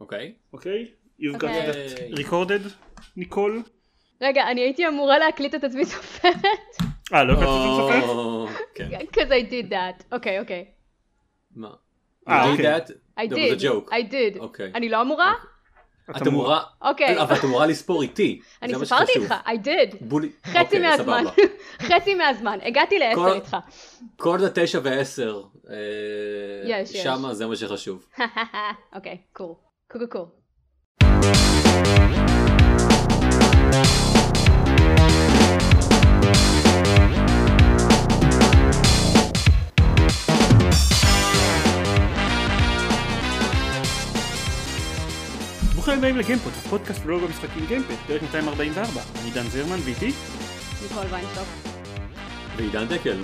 [0.00, 0.34] אוקיי.
[0.52, 0.86] אוקיי?
[1.20, 1.72] You've got אוקיי.
[2.14, 2.68] that recorded,
[3.16, 3.62] ניקול?
[4.22, 6.36] רגע, אני הייתי אמורה להקליט את עצמי סופרת.
[7.12, 8.08] אה, לא הקלטת את?
[8.08, 8.88] או, כן.
[9.00, 10.04] Because I did that.
[10.12, 10.64] אוקיי, אוקיי.
[11.56, 11.70] מה?
[12.28, 12.76] אה, did אוקיי.
[12.76, 12.90] that?
[13.20, 13.58] I did.
[13.58, 13.90] a joke.
[13.90, 14.40] I did.
[14.40, 14.72] אוקיי.
[14.74, 15.34] אני לא אמורה?
[16.10, 16.62] את אמורה...
[16.82, 17.22] אוקיי.
[17.22, 18.40] אבל את אמורה לספור איתי.
[18.62, 19.12] אני ספרתי.
[19.16, 19.96] איתך, I did.
[20.44, 21.24] חצי אוקיי, מהזמן.
[21.88, 22.58] חצי מהזמן.
[22.62, 23.56] הגעתי לעשר איתך.
[24.16, 25.42] כל זה תשע ועשר.
[25.70, 26.86] אה.
[26.86, 28.06] שמה זה מה שחשוב.
[28.96, 29.65] אוקיי, Cool.
[29.88, 30.26] Cool.
[45.74, 49.00] ברוכים הבאים לגיימפוד, הפודקאסט בלוג המשחקים גיימפד, פרק 244.
[49.22, 50.12] אני דן זרמן ואיתי
[50.82, 51.46] ניקול ויינשטוק.
[52.56, 53.22] ועידן דקל.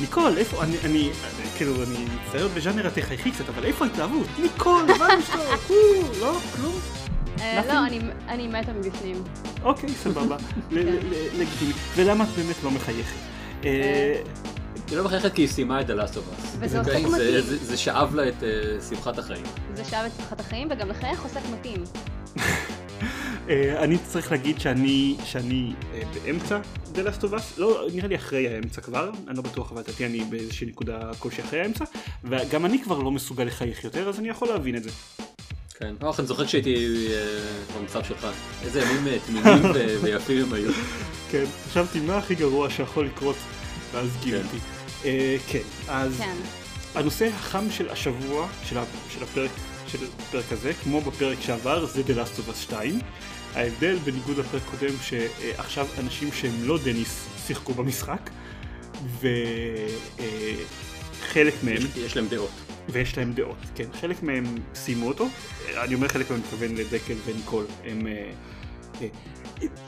[0.00, 1.10] ניקול, איפה, אני, אני,
[1.56, 4.26] כאילו, אני מצטער בז'אנר התחייכי קצת, אבל איפה ההתלהבות?
[4.38, 5.40] ניקול, ויינשטוק,
[5.70, 5.74] או,
[6.20, 6.74] לא, כלום.
[7.40, 7.62] אה?
[7.68, 9.22] לא, אני- אני מתה מבפנים.
[9.62, 10.36] אוקיי, סבבה,
[10.70, 11.72] ל- ל- ל- לגיטימי.
[11.96, 13.16] ולמה את באמת לא מחייכת?
[13.64, 14.20] אה,
[14.90, 16.46] היא לא מחייכת כי היא סיימה את Last of Us.
[16.60, 16.78] וזה?
[16.78, 17.40] עוסק זה- מתאים.
[17.40, 18.48] זה- שאב לה את אה,
[18.88, 19.44] שמחת החיים.
[19.74, 21.84] זה שעה את שמחת החיים, וגם לחייך עוסק מתאים.
[23.50, 26.60] אה, אני צריך להגיד שאני, שאני אה, באמצע
[26.94, 30.06] The Last of Us, לא, נראה לי אחרי האמצע כבר, אני לא בטוח, אבל לדעתי
[30.06, 31.84] אני באיזושהי נקודה כלשהי אחרי האמצע,
[32.24, 34.90] וגם אני כבר לא מסוגל לחייך יותר, אז אני יכול להבין את זה.
[35.78, 35.94] כן.
[36.02, 38.26] לא, אני זוכר כשהייתי אה, במצב שלך.
[38.64, 40.72] איזה ימים תמימים ו- ויפים הם היו.
[41.30, 43.36] כן, חשבתי מה הכי גרוע שיכול לקרות,
[43.92, 44.56] ואז גיליתי.
[45.04, 46.34] אה, כן, אז כן.
[46.94, 49.50] הנושא החם של השבוע, של, ה, של הפרק
[49.90, 53.00] של הפרק הזה, כמו בפרק שעבר, זה The Last of Us 2.
[53.54, 58.30] ההבדל בניגוד לפרק קודם, שעכשיו אנשים שהם לא דניס שיחקו במשחק,
[61.20, 62.50] וחלק מהם, יש להם דעות.
[62.88, 64.44] ויש להם דעות, כן, חלק מהם
[64.74, 65.28] סיימו אותו,
[65.84, 68.30] אני אומר חלק מהם מתכוון לדקל וניקול, הם, אה,
[69.02, 69.06] אה,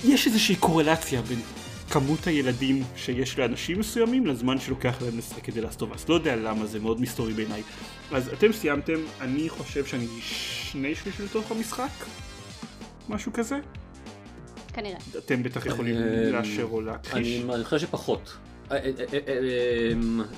[0.04, 1.40] יש איזושהי קורלציה בין
[1.90, 6.36] כמות הילדים שיש לאנשים מסוימים לזמן שלוקח להם לשחק את Last of Us, לא יודע
[6.36, 7.62] למה, זה מאוד מסתורי בעיניי.
[8.12, 11.90] אז אתם סיימתם, אני חושב שאני שני שליש לתוך המשחק,
[13.08, 13.58] משהו כזה,
[14.72, 14.96] כנראה.
[15.18, 17.40] אתם בטח יכולים אה, לאשר או להכחיש.
[17.54, 18.36] אני חושב שפחות.
[18.70, 18.90] אה, אה,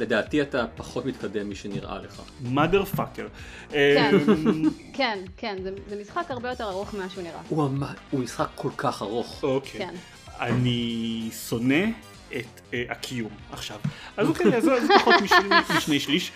[0.00, 2.22] לדעתי אתה פחות מתקדם משנראה לך.
[2.54, 3.28] mother fucker.
[3.70, 4.14] כן.
[4.92, 7.40] כן, כן, זה- זה משחק הרבה יותר ארוך ממה שהוא נראה.
[7.48, 7.68] הוא
[8.10, 9.42] הוא משחק כל כך ארוך.
[9.44, 9.80] אוקיי.
[9.80, 9.94] כן.
[10.40, 11.84] אני שונא
[12.36, 13.78] את אה, הקיום עכשיו.
[14.16, 16.32] אז אוקיי, אז זה פחות משני- שליש.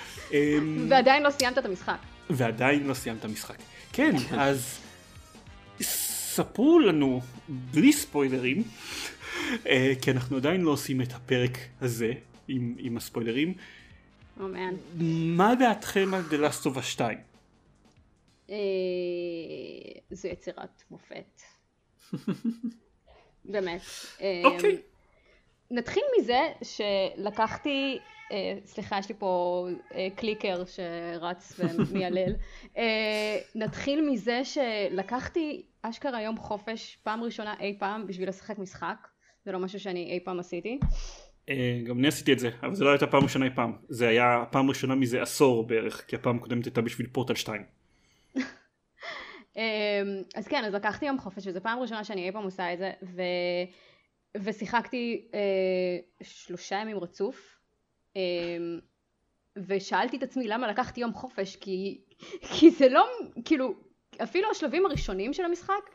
[0.89, 1.97] ועדיין לא סיימת את המשחק.
[2.31, 3.57] ועדיין לא סיימת משחק.
[3.93, 4.79] כן, אז
[6.39, 8.63] ספרו לנו, בלי ספוילרים,
[9.67, 12.13] אה, כי אנחנו עדיין לא עושים את הפרק הזה
[12.49, 13.55] עם, עם הספוילרים,
[14.39, 14.43] Oh.
[15.37, 17.19] מה דעתכם על The Last of Us 2?
[18.51, 18.57] אה,
[20.11, 21.43] זו יצירת מופת.
[23.45, 23.81] באמת.
[24.21, 24.79] אה, אוקיי.
[25.71, 27.99] נתחיל מזה שלקחתי,
[28.65, 32.33] סליחה יש לי פה אה, קליקר שרץ ומיילל,
[32.77, 39.09] אה, נתחיל מזה שלקחתי אשכרה יום חופש פעם ראשונה אי פעם בשביל לשחק משחק,
[39.45, 40.79] זה לא משהו שאני אי פעם עשיתי.
[41.49, 43.73] אה, גם אני עשיתי את זה, אבל זה לא הייתה פעם ראשונה אי פעם.
[43.89, 47.63] זה היה פעם ראשונה מזה עשור בערך, כי הפעם הקודמת הייתה בשביל פורטל 2.
[49.57, 49.63] אמ,
[50.35, 52.93] אז כן, אז לקחתי יום חופש, וזו פעם ראשונה שאני אי פעם עושה את זה,
[53.03, 53.23] ו...
[54.37, 57.58] ושיחקתי אה, שלושה ימים רצוף, אה,
[59.67, 62.01] ושאלתי את עצמי למה לקחתי יום חופש, כי,
[62.43, 63.07] כי זה לא,
[63.45, 63.75] כאילו,
[64.23, 65.91] אפילו השלבים הראשונים של המשחק,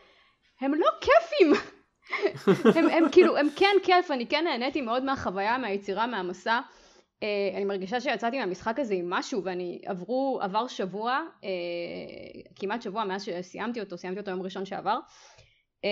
[0.62, 1.54] הם לא כיפים.
[2.76, 6.60] הם, הם כאילו, הם כן כיף, אני כן נהניתי מאוד מהחוויה, מהיצירה, מהמסע.
[6.60, 11.46] Uh, אני מרגישה שיצאתי מהמשחק הזה עם משהו ואני עברו, עבר שבוע, uh,
[12.56, 15.00] כמעט שבוע מאז שסיימתי אותו, סיימתי אותו יום ראשון שעבר
[15.86, 15.88] uh,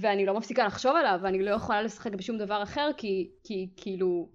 [0.00, 4.28] ואני לא מפסיקה לחשוב עליו ואני לא יכולה לשחק בשום דבר אחר כי, כי כאילו,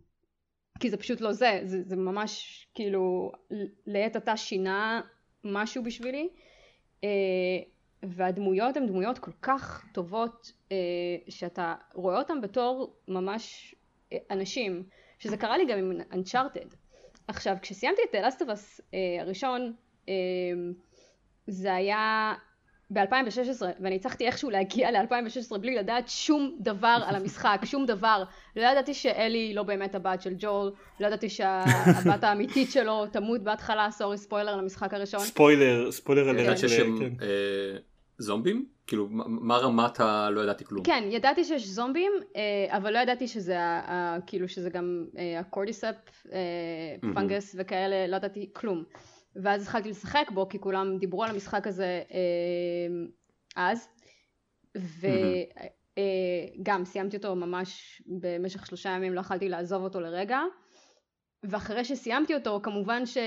[0.84, 3.32] כי זה פשוט לא זה, זה, זה ממש כאילו
[3.88, 5.02] לעת עתה שינה
[5.44, 6.30] משהו בשבילי
[7.02, 7.06] uh,
[8.04, 10.72] והדמויות הן דמויות כל כך טובות uh,
[11.30, 14.84] שאתה רואה אותן בתור ממש uh, אנשים
[15.20, 16.76] שזה קרה לי גם עם Uncharted.
[17.28, 18.82] עכשיו, כשסיימתי את The Last of Us
[19.22, 19.74] הראשון,
[21.48, 22.34] זה היה
[22.94, 28.24] ב-2016, ואני הצלחתי איכשהו להגיע ל-2016 בלי לדעת שום דבר על המשחק, שום דבר.
[28.56, 33.92] לא ידעתי שאלי לא באמת הבת של ג'ול, לא ידעתי שהבת האמיתית שלו תמות בהתחלה,
[33.92, 35.20] סורי ספוילר למשחק הראשון.
[35.20, 36.58] ספוילר, ספוילר ידעת עליה.
[36.58, 37.14] שיש כן.
[37.22, 37.78] אה,
[38.18, 38.66] זומבים?
[38.88, 40.30] כאילו, מה- רמת ה...
[40.30, 40.84] לא ידעתי כלום.
[40.84, 43.58] כן, ידעתי שיש זומבים, אה, אבל לא ידעתי שזה,
[44.28, 45.06] כאילו שזה גם
[45.40, 45.96] הקורדיספ,
[46.34, 46.40] אה.
[47.14, 48.84] פנגס וכאלה, לא ידעתי כלום.
[49.36, 52.88] ואז התחלתי לשחק בו כי כולם דיברו על המשחק הזה אה,
[53.56, 53.88] אז.
[54.76, 55.10] וגם
[56.80, 60.40] אה, סיימתי אותו ממש במשך שלושה ימים לא יכלתי לעזוב אותו לרגע.
[61.44, 63.18] ואחרי שסיימתי אותו כמובן ש...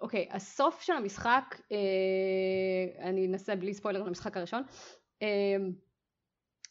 [0.00, 4.62] אוקיי הסוף של המשחק אה, אני אנסה בלי ספוילר למשחק הראשון
[5.22, 5.56] אה,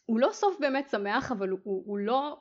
[0.06, 2.36] הוא לא סוף באמת שמח אבל הוא, הוא לא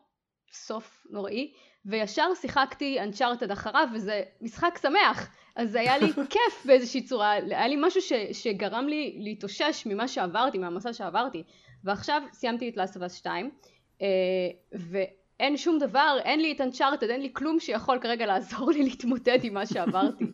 [0.52, 1.54] סוף נוראי.
[1.86, 7.32] וישר שיחקתי אנצ'ארטד אחריו וזה משחק שמח אז היה לי כיף באיזושהי צורה.
[7.32, 11.44] היה לי משהו ש, שגרם לי להתאושש ממה שעברתי מהמסע שעברתי.
[11.84, 13.52] ועכשיו סיימתי את Last of Us 2
[14.74, 19.40] ואין שום דבר אין לי את אנצ'ארטד אין לי כלום שיכול כרגע לעזור לי להתמודד
[19.44, 20.26] עם מה שעברתי.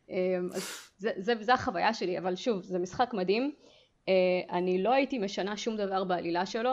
[0.54, 3.52] אז זה, זה, זה החוויה שלי אבל שוב זה משחק מדהים.
[4.50, 6.72] אני לא הייתי משנה שום דבר בעלילה שלו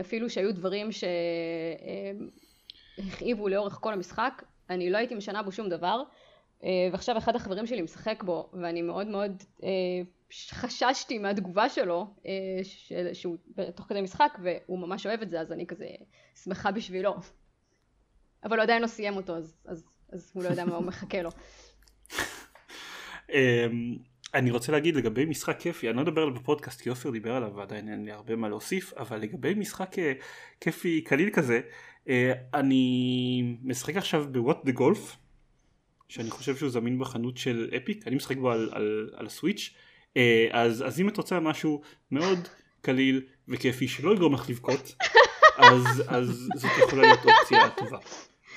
[0.00, 1.04] אפילו שהיו דברים ש...
[2.98, 6.23] הכאיבו לאורך כל המשחק, אני לא הייתי משנה בו שום דבר, אה,
[6.92, 9.68] ועכשיו אחד החברים שלי משחק בו, ואני מאוד מאוד אה,
[10.50, 12.32] חששתי מהתגובה שלו, אה,
[13.12, 13.36] שהוא
[13.74, 15.86] תוך כדי משחק, והוא ממש אוהב את זה, אז אני כזה
[16.42, 17.14] שמחה בשבילו.
[18.44, 21.22] אבל הוא עדיין לא סיים אותו, אז, אז, אז הוא לא יודע מה הוא מחכה
[21.22, 21.30] לו.
[23.32, 23.96] אמ,
[24.34, 27.52] אני רוצה להגיד לגבי משחק כיפי, אני לא אדבר עליו בפודקאסט כי עופר דיבר עליו
[27.54, 29.96] ועדיין אין לי הרבה מה להוסיף, אבל לגבי משחק
[30.60, 31.60] כיפי קליל כזה,
[32.08, 35.16] אה, אני משחק עכשיו בוואט דה גולף
[36.14, 39.74] שאני חושב שהוא זמין בחנות של אפיק אני משחק בו על, על, על הסוויץ'
[40.16, 41.80] אה, אז, אז אם את רוצה משהו
[42.10, 42.48] מאוד
[42.80, 44.94] קליל וכיפי שלא יגרום לך לבכות
[45.56, 47.98] אז, אז זאת יכולה להיות אופציה טובה.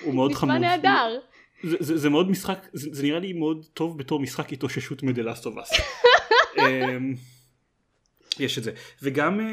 [0.01, 0.55] הוא מאוד חמוד.
[0.55, 1.19] נשמע נהדר.
[1.63, 5.69] זה, זה, זה מאוד משחק זה, זה נראה לי מאוד טוב בתור משחק התאוששות מדלסטובס.
[8.39, 8.71] יש את זה
[9.01, 9.43] וגם uh,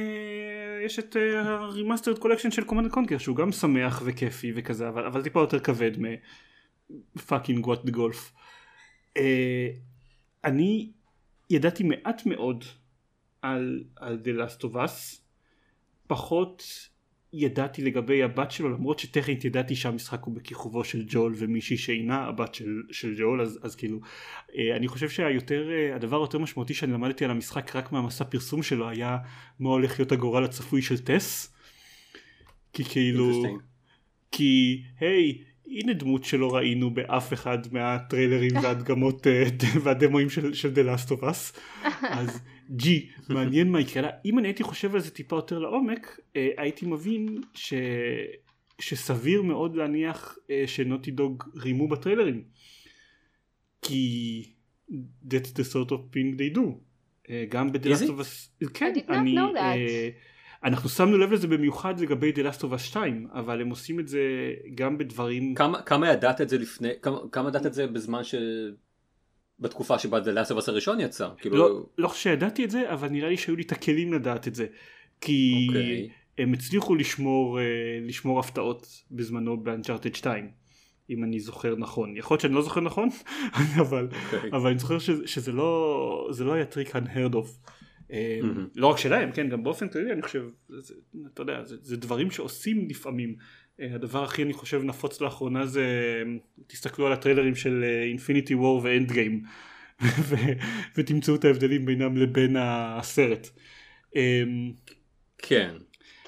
[0.86, 5.06] יש את ה Remastered uh, Collection של Command & Conquer שהוא גם שמח וכיפי וכזה אבל,
[5.06, 5.92] אבל טיפה יותר כבד
[7.16, 8.32] מ fucking What the Golf.
[10.44, 10.92] אני
[11.50, 12.64] ידעתי מעט מאוד
[13.42, 15.20] על, על The Last of Us.
[16.06, 16.62] פחות
[17.32, 22.54] ידעתי לגבי הבת שלו למרות שטכנית ידעתי שהמשחק הוא בכיכובו של ג'ול ומישהי שאינה הבת
[22.54, 24.00] של, של ג'ול אז, אז כאילו
[24.56, 28.62] אה, אני חושב שהיותר אה, הדבר היותר משמעותי שאני למדתי על המשחק רק מהמסע פרסום
[28.62, 29.18] שלו היה
[29.60, 31.54] מה הולך להיות הגורל הצפוי של טס.
[32.72, 33.42] כי כאילו
[34.32, 39.44] כי היי הנה דמות שלא ראינו באף אחד מהטריילרים והדגמות אה,
[39.82, 41.58] והדמואים של, של The Last of Us.
[42.02, 42.40] אז
[42.70, 44.08] ג'י מעניין מה יקרה לה.
[44.24, 47.74] אם אני הייתי חושב על זה טיפה יותר לעומק אה, הייתי מבין ש...
[48.78, 52.42] שסביר מאוד להניח אה, שנוטי דוג רימו בטריילרים.
[53.82, 54.42] כי
[55.28, 56.60] that's the sort of thing they do.
[57.48, 59.36] גם ב-The Last of Us כן אני
[60.64, 64.08] אנחנו שמנו לב לזה במיוחד לגבי The Last of Us 2 אבל הם עושים את
[64.08, 64.20] זה
[64.74, 68.34] גם בדברים כמה, כמה ידעת את זה לפני כמה, כמה ידעת את זה בזמן ש...
[69.60, 71.28] בתקופה שבה The Last of Us הראשון יצא.
[71.38, 71.56] כאילו...
[71.56, 74.66] לא, לא שידעתי את זה, אבל נראה לי שהיו לי את הכלים לדעת את זה.
[75.20, 75.76] כי okay.
[75.76, 76.08] אוקיי.
[76.38, 77.64] הם הצליחו לשמור, אה,
[78.02, 80.50] לשמור הפתעות בזמנו באנצ'ארטד 2.
[81.10, 82.16] אם אני זוכר נכון.
[82.16, 83.08] יכול להיות שאני לא זוכר נכון,
[83.82, 84.34] אבל, okay.
[84.34, 84.50] אוקיי.
[84.52, 87.70] אבל אני זוכר שזה, שזה לא, זה לא היה טריק unheard of.
[88.14, 88.60] Mm-hmm.
[88.76, 90.94] לא רק שלהם, כן, גם באופן כללי אני חושב, זה,
[91.34, 93.36] אתה יודע, זה, זה דברים שעושים לפעמים.
[93.80, 95.86] אה, הדבר הכי אני חושב נפוץ לאחרונה זה
[96.66, 99.42] תסתכלו על הטריילרים של Infinity War ו Endgame
[100.96, 103.48] ותמצאו את ההבדלים בינם לבין הסרט.
[104.16, 104.72] אמ,
[105.38, 105.74] כן.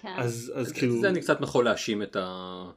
[0.03, 0.15] כן.
[0.17, 1.01] אז, אז כאילו...
[1.01, 2.71] זה אני קצת יכול להאשים את ה...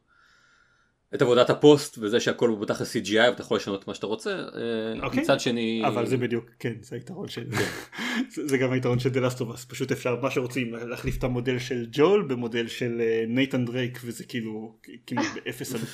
[1.16, 5.04] את עבודת הפוסט וזה שהכל הוא בתכלס CGI ואתה יכול לשנות מה שאתה רוצה okay.
[5.04, 5.22] אוקיי.
[5.22, 7.50] מצד שני אבל זה בדיוק כן זה היתרון של
[8.50, 11.60] זה גם היתרון של The Last of Us פשוט אפשר מה שרוצים להחליף את המודל
[11.60, 15.90] של ג'ואל במודל של נייתן דרייק וזה כאילו כמעט באפס עלות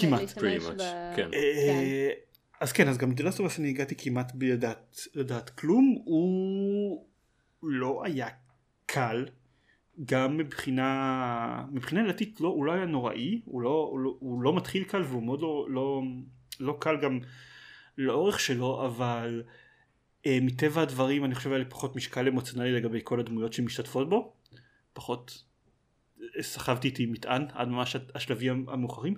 [0.00, 0.38] כמעט
[1.16, 1.28] כן.
[1.34, 2.10] אה,
[2.60, 4.50] אז כן אז גם The Last of Us אני הגעתי כמעט בלי
[5.14, 7.06] לדעת כלום הוא
[7.62, 8.28] לא היה
[8.86, 9.24] קל
[10.04, 14.56] גם מבחינה מבחינה דתית לא, הוא לא היה נוראי הוא לא, הוא לא, הוא לא
[14.56, 16.02] מתחיל קל והוא מאוד לא, לא,
[16.60, 17.18] לא קל גם
[17.98, 19.42] לאורך שלו אבל
[20.26, 24.32] אה, מטבע הדברים אני חושב היה לי פחות משקל אמוציונלי לגבי כל הדמויות שמשתתפות בו.
[24.92, 25.44] פחות
[26.22, 29.14] אה, סחבתי איתי מטען עד ממש השלבים המאוחרים.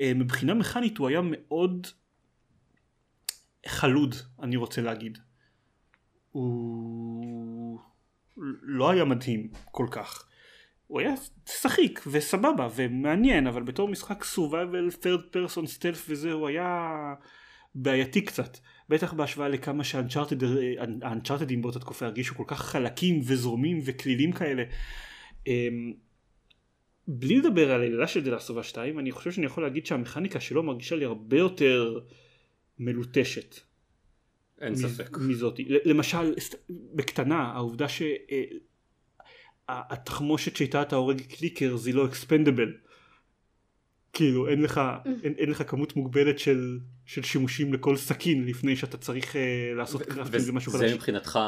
[0.00, 1.86] אה, מבחינה מכנית הוא היה מאוד
[3.66, 5.18] חלוד אני רוצה להגיד.
[6.32, 7.80] הוא
[8.62, 10.26] לא היה מדהים כל כך.
[10.86, 11.14] הוא היה
[11.46, 16.88] שחיק וסבבה ומעניין אבל בתור משחק survival third person stealth וזה הוא היה
[17.74, 18.58] בעייתי קצת.
[18.88, 24.62] בטח בהשוואה לכמה שהאנצ'ארטדים באותה תקופה הרגישו כל כך חלקים וזורמים וכלילים כאלה.
[25.46, 25.92] אמ,
[27.08, 29.86] בלי לדבר על העלילה של The Last of Us 2 אני חושב שאני יכול להגיד
[29.86, 31.98] שהמכניקה שלו מרגישה לי הרבה יותר
[32.78, 33.69] מלוטשת
[34.60, 35.18] אין ספק.
[35.18, 35.68] מזאתי.
[35.84, 36.34] למשל,
[36.94, 37.86] בקטנה, העובדה
[39.68, 42.72] שהתחמושת שאיתה אתה הורג clickers היא לא expendable.
[44.12, 44.80] כאילו אין לך,
[45.24, 49.38] אין, אין לך כמות מוגבלת של, של שימושים לכל סכין לפני שאתה צריך uh,
[49.76, 50.82] לעשות crafting למשהו חדש.
[50.82, 51.38] וזה מבחינתך,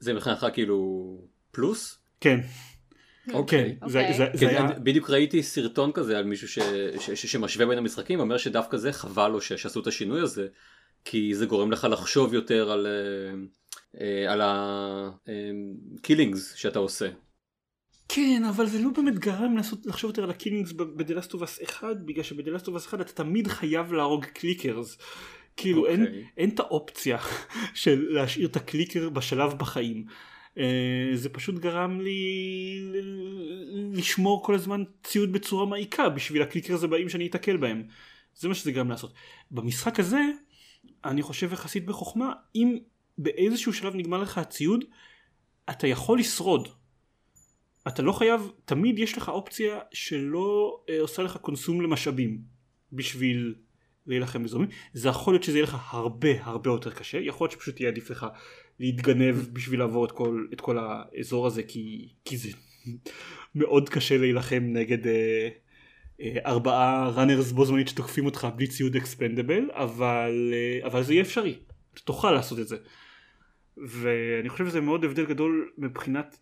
[0.00, 1.18] זה מבחינתך כאילו
[1.50, 1.98] פלוס?
[2.20, 2.40] כן.
[3.32, 3.76] אוקיי.
[3.82, 3.88] Okay.
[3.88, 4.66] זה, זה, זה היה...
[4.66, 6.58] בדיוק ראיתי סרטון כזה על מישהו ש,
[7.00, 10.46] ש, ש, שמשווה בין המשחקים, אומר שדווקא זה חבל לו שעשו את השינוי הזה,
[11.08, 13.98] כי זה גורם לך לחשוב יותר על, uh, uh,
[14.28, 14.40] על
[15.24, 17.08] ה killings שאתה עושה.
[18.08, 22.86] כן, אבל זה לא באמת גרם לעשות, לחשוב יותר על הקילינגס בדלסטובס 1, בגלל שבדלסטובס
[22.86, 24.98] 1 אתה תמיד חייב להרוג clickers.
[25.56, 25.90] כאילו okay.
[25.90, 26.24] אין, אוקיי.
[26.36, 27.18] אין את האופציה
[27.74, 30.04] של להשאיר את הקליקר בשלב בחיים.
[30.54, 30.58] Uh,
[31.14, 32.20] זה פשוט גרם לי
[33.92, 37.82] לשמור כל הזמן ציוד בצורה מעיקה בשביל הקליקרס הבאים שאני אתקל בהם.
[38.36, 39.12] זה מה שזה גרם לעשות.
[39.50, 40.20] במשחק הזה,
[41.04, 42.78] אני חושב יחסית בחוכמה, אם
[43.18, 44.84] באיזשהו שלב נגמר לך הציוד,
[45.70, 46.68] אתה יכול לשרוד.
[47.88, 52.40] אתה לא חייב, תמיד יש לך אופציה שלא אה, עושה לך קונסום למשאבים
[52.92, 53.54] בשביל
[54.06, 54.68] להילחם בזומים.
[54.92, 58.10] זה יכול להיות שזה יהיה לך הרבה הרבה יותר קשה, יכול להיות שפשוט יהיה עדיף
[58.10, 58.26] לך
[58.80, 62.48] להתגנב בשביל לעבור את כל, את כל האזור הזה כי, כי זה
[63.54, 65.48] מאוד קשה להילחם נגד אה,
[66.46, 71.58] ארבעה ראנרס בו זמנית שתוקפים אותך בלי ציוד אקספנדבל, אבל, אה, אבל זה יהיה אפשרי,
[72.04, 72.76] תוכל לעשות את זה.
[73.76, 76.38] ואני חושב שזה מאוד הבדל גדול מבחינת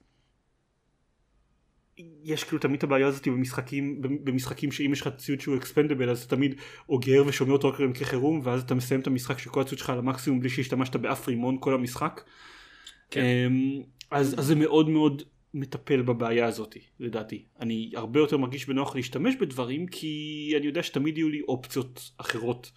[2.24, 6.22] יש כאילו תמיד את הבעיה הזאת במשחקים, במשחקים שאם יש לך ציוד שהוא אקספנדבל אז
[6.22, 6.54] אתה תמיד
[6.88, 9.98] אוגר ושומע אותו רק במקרה חירום ואז אתה מסיים את המשחק שכל הציוד שלך על
[9.98, 12.20] המקסימום בלי שהשתמשת באף רימון כל המשחק.
[13.10, 13.20] כן.
[13.20, 15.22] אמ, אז, אז זה מאוד מאוד
[15.54, 17.44] מטפל בבעיה הזאת לדעתי.
[17.60, 22.72] אני הרבה יותר מרגיש בנוח להשתמש בדברים כי אני יודע שתמיד יהיו לי אופציות אחרות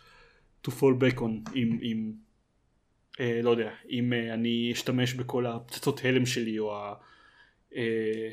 [0.67, 2.11] to fall back on אם, אם
[3.19, 6.93] אה, לא יודע, אם אה, אני אשתמש בכל הפצצות הלם שלי או ה...
[7.75, 8.29] אה,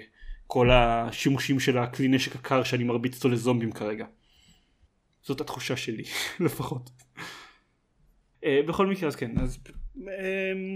[0.46, 4.06] כל השימושים של הכלי נשק הקר שאני מרביץ אותו לזומבים כרגע.
[5.22, 6.04] זאת התחושה שלי
[6.44, 6.90] לפחות.
[8.44, 9.58] Uh, בכל מקרה אז כן אז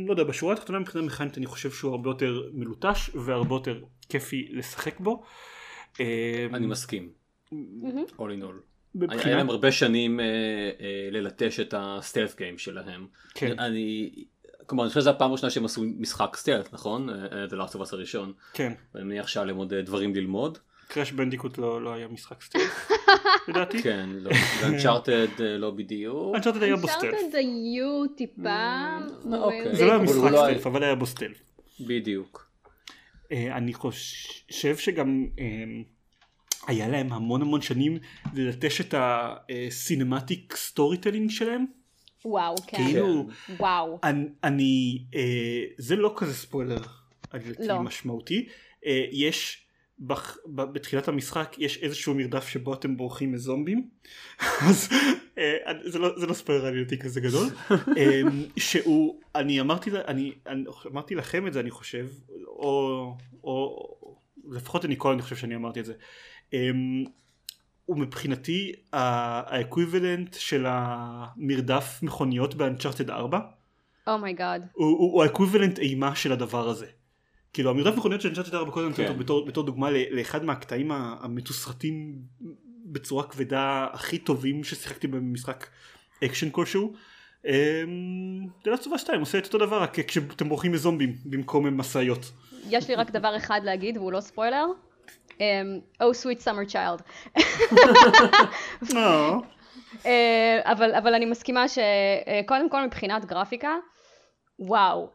[0.07, 4.49] לא יודע בשורה התחתונה מבחינה מכנית אני חושב שהוא הרבה יותר מלוטש והרבה יותר כיפי
[4.51, 5.23] לשחק בו.
[5.95, 6.01] Uh,
[6.53, 7.11] אני מסכים.
[7.53, 7.55] all
[8.19, 8.61] in all.
[8.95, 9.25] בבחינת...
[9.27, 13.07] היה להם הרבה שנים uh, uh, ללטש את הסטלף גיים שלהם.
[13.35, 13.59] כן.
[13.59, 14.11] אני
[14.69, 17.11] כלומר אני חושב שזו הפעם הראשונה שהם עשו משחק stealth נכון?
[17.11, 17.15] אה,
[17.51, 18.33] The Last of Us הראשון.
[18.53, 18.73] כן.
[18.95, 20.59] ואני מניח שהיה להם עוד אה, דברים ללמוד.
[20.89, 22.63] קראש בנדיקוט לא, לא היה משחק stealth
[23.49, 23.83] לדעתי.
[23.83, 24.31] כן, לא.
[24.63, 26.37] ו Uncharted אה, לא בדיוק.
[26.37, 27.05] Uncharted היה בו stealth.
[27.05, 28.99] Uncharted היו טיפה.
[29.25, 29.77] Mm, אוקיי.
[29.77, 31.39] זה לא היה משחק stealth אבל היה בו stealth.
[31.81, 32.49] בדיוק.
[33.33, 35.27] אני חושב שגם
[36.67, 37.99] היה להם המון המון שנים
[38.35, 41.65] ללטש את ה cinematic storytelling שלהם.
[42.25, 42.77] וואו, כן.
[42.77, 43.27] כאילו,
[43.59, 43.99] וואו.
[44.05, 46.81] אני, אני אה, זה לא כזה ספוילר
[47.59, 47.83] לא.
[47.83, 48.49] משמעותי.
[48.87, 49.68] אה, יש,
[50.01, 53.89] בח, ב, בתחילת המשחק יש איזשהו מרדף שבו אתם בורחים מזומבים.
[54.69, 54.89] אז
[55.39, 57.47] אה, זה, לא, זה לא ספוילר עלייתי כזה גדול.
[57.99, 58.21] אה,
[58.57, 62.07] שהוא, אני אמרתי, אני, אני אמרתי לכם את זה אני חושב,
[62.47, 63.89] או, או
[64.51, 65.95] לפחות אני כל אני חושב שאני אמרתי את זה.
[66.55, 66.71] אה,
[67.85, 73.41] הוא מבחינתי ה equivalent של המרדף מכוניות ב Uncharted 4.
[74.07, 74.63] Oh my god.
[74.63, 76.87] Oh הוא ה equivalent אימה של הדבר הזה.
[77.53, 79.19] כאילו המרדף מכוניות של Uncharted 4 קודם כן.
[79.19, 82.15] בתור, בתור דוגמה לאחד מהקטעים המתוסרטים
[82.85, 85.67] בצורה כבדה הכי טובים ששיחקתי במשחק
[86.25, 86.93] אקשן כלשהו.
[88.65, 92.31] זה לא צובה 2 עושה את אותו דבר רק כשאתם בורחים מזומבים במקום משאיות.
[92.69, 94.65] יש לי רק דבר אחד להגיד והוא לא ספוילר.
[95.29, 97.03] Um, oh sweet summer child.
[98.83, 98.97] uh,
[100.73, 103.77] אבל, אבל אני מסכימה שקודם כל מבחינת גרפיקה,
[104.59, 105.11] וואו,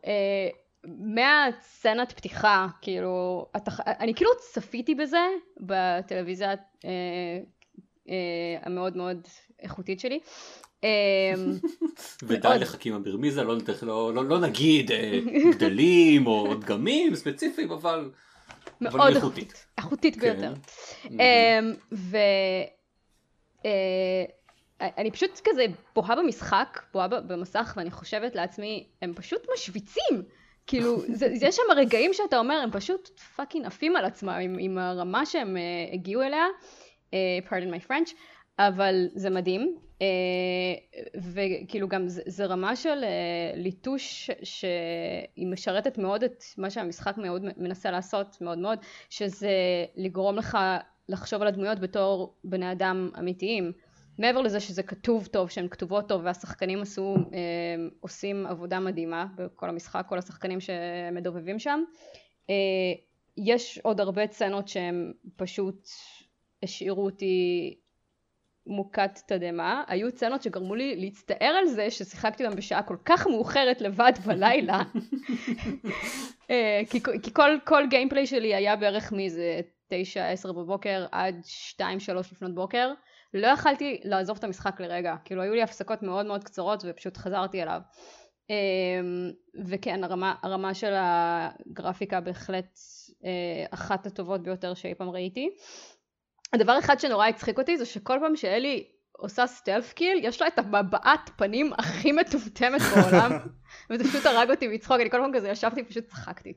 [0.86, 3.80] מהסצנת פתיחה, כאילו, התח...
[3.80, 5.28] אני כאילו צפיתי בזה
[5.60, 6.58] בטלוויזיה uh,
[8.06, 8.10] uh,
[8.64, 9.28] המאוד מאוד
[9.60, 10.20] איכותית שלי.
[12.24, 14.92] ודי לחכים הברמיזה, לא, לא, לא, לא נגיד
[15.52, 18.12] גדלים או דגמים ספציפיים, אבל
[18.82, 19.66] מאוד איכותית.
[19.78, 20.22] איכותית כן.
[20.22, 20.54] ביותר.
[21.06, 22.30] אמ, ואני
[25.10, 30.24] אה, פשוט כזה בוהה במשחק, בוהה במסך, ואני חושבת לעצמי, הם פשוט משוויצים.
[30.68, 30.98] כאילו,
[31.42, 35.58] יש שם רגעים שאתה אומר, הם פשוט פאקינג עפים על עצמם עם, עם הרמה שהם
[35.58, 36.46] uh, הגיעו אליה,
[37.12, 37.16] uh,
[37.50, 38.14] pardon my French,
[38.60, 39.78] אבל זה מדהים.
[40.02, 47.18] אה, וכאילו גם זה, זה רמה של אה, ליטוש שהיא משרתת מאוד את מה שהמשחק
[47.18, 48.80] מאוד מנסה לעשות מאוד מאוד
[49.10, 49.52] שזה
[49.96, 50.58] לגרום לך
[51.10, 53.72] לחשוב על הדמויות בתור בני אדם אמיתיים
[54.18, 57.40] מעבר לזה שזה כתוב טוב, שהן כתובות טוב והשחקנים עשו, אה,
[58.00, 61.84] עושים עבודה מדהימה בכל המשחק, כל השחקנים שמדובבים שם,
[62.50, 62.56] אה,
[63.38, 65.88] יש עוד הרבה סצנות שהן פשוט
[66.64, 67.78] השאירו אותי
[68.68, 73.82] מוכת תדהמה, היו סצנות שגרמו לי להצטער על זה ששיחקתי אותם בשעה כל כך מאוחרת
[73.82, 74.84] לבד בלילה,
[76.50, 82.00] אה, כי, כי כל, כל גיימפליי שלי היה בערך מאיזה תשע עשר בבוקר עד שתיים
[82.00, 82.94] שלוש לפנות בוקר,
[83.34, 87.64] לא יכלתי לעזוב את המשחק לרגע, כאילו היו לי הפסקות מאוד מאוד קצרות ופשוט חזרתי
[87.64, 87.80] אליו.
[88.50, 89.32] אמ,
[89.66, 92.80] וכן הרמה, הרמה של הגרפיקה בהחלט
[93.26, 95.50] אה, אחת הטובות ביותר שאי פעם ראיתי.
[96.54, 100.60] הדבר אחד שנורא הצחיק אותי זה שכל פעם שאלי עושה סטלף קיל יש לה את
[100.60, 103.32] הבעת פנים הכי מטומטמת בעולם
[103.90, 106.54] וזה פשוט הרג אותי מצחוק אני כל פעם כזה ישבתי פשוט צחקתי.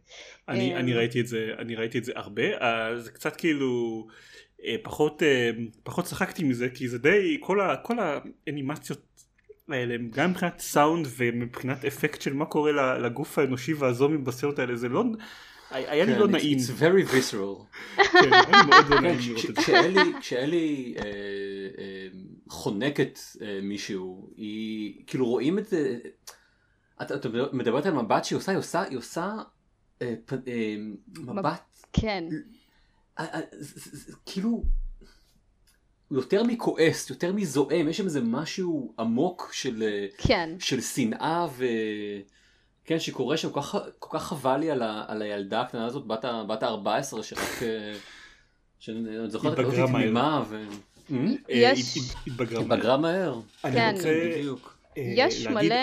[0.49, 4.07] אני, אמ, אני ראיתי את זה אני ראיתי את זה הרבה אה, זה קצת כאילו
[4.83, 5.23] פחות
[5.83, 9.23] פחות צחקתי מזה כי זה די כל, ה, כל האנימציות
[9.69, 14.89] האלה גם מבחינת סאונד ומבחינת אפקט של מה קורה לגוף האנושי והזומים בסרט האלה זה
[14.89, 15.05] לא
[15.71, 16.59] היה לי כן, לא נעים.
[16.59, 17.77] It's very visceral.
[17.97, 20.03] כן, היה לי מאוד לא נעים לראות את זה.
[20.21, 21.05] כשאלי אה,
[21.79, 22.09] אה,
[22.49, 25.99] חונקת אה, מישהו, היא, כאילו רואים את זה,
[27.03, 29.33] את מדברת על מבט שהיא עושה, היא עושה, היא עושה
[31.19, 31.79] מבט.
[31.93, 32.25] כן.
[34.27, 34.63] כאילו,
[36.11, 39.83] יותר מכועס, יותר מזועם, יש שם איזה משהו עמוק של,
[40.19, 40.51] כן.
[40.59, 41.67] של שנאה ו...
[42.85, 46.07] כן, שקורה שם, כל כך, כל כך חבל לי על, ה, על הילדה הקטנה הזאת,
[46.07, 47.63] בת ה-14, שרק...
[47.63, 47.93] אה,
[48.79, 50.65] שאני זוכרת את זה תמימה ו...
[51.13, 51.17] אה,
[51.49, 51.99] יש...
[52.27, 53.41] התבגרה מהר.
[53.63, 54.77] כן, בדיוק.
[54.99, 55.77] אה, יש מלא...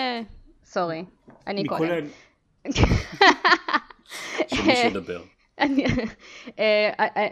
[0.64, 1.04] סורי,
[1.46, 2.06] אני קודם.
[4.54, 5.22] שמישהו ידבר.
[5.60, 5.84] אני,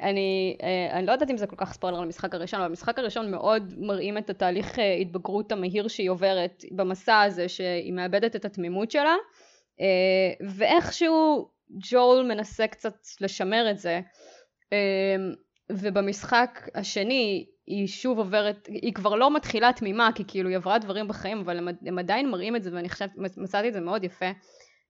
[0.02, 0.57] אני,
[0.93, 4.19] אני לא יודעת אם זה כל כך ספוילר למשחק הראשון, אבל המשחק הראשון מאוד מראים
[4.19, 9.14] את התהליך התבגרות המהיר שהיא עוברת במסע הזה שהיא מאבדת את התמימות שלה
[9.81, 11.49] אה, ואיכשהו
[11.91, 14.00] ג'ול מנסה קצת לשמר את זה
[14.73, 15.17] אה,
[15.73, 21.08] ובמשחק השני היא שוב עוברת, היא כבר לא מתחילה תמימה כי כאילו היא עברה דברים
[21.08, 24.30] בחיים אבל הם, הם עדיין מראים את זה ואני חושבת, מצאתי את זה מאוד יפה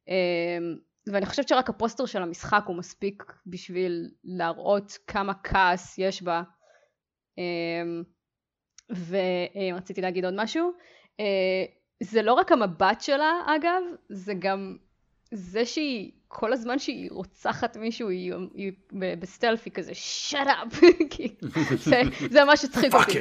[0.08, 0.58] אה,
[1.06, 6.42] ואני חושבת שרק הפוסטר של המשחק הוא מספיק בשביל להראות כמה כעס יש בה
[8.90, 10.72] ורציתי להגיד עוד משהו
[12.02, 14.76] זה לא רק המבט שלה אגב, זה גם
[15.32, 19.92] זה שהיא, כל הזמן שהיא רוצחת מישהו, היא, היא בסטלפי כזה,
[20.30, 20.76] shut up,
[21.90, 23.18] זה, זה מה שצחיק אותי.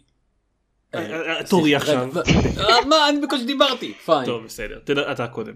[1.48, 2.08] תורי עכשיו.
[2.88, 3.94] מה, אני בקושי דיברתי.
[4.04, 4.24] פיין.
[4.24, 4.80] טוב, בסדר,
[5.12, 5.54] אתה קודם.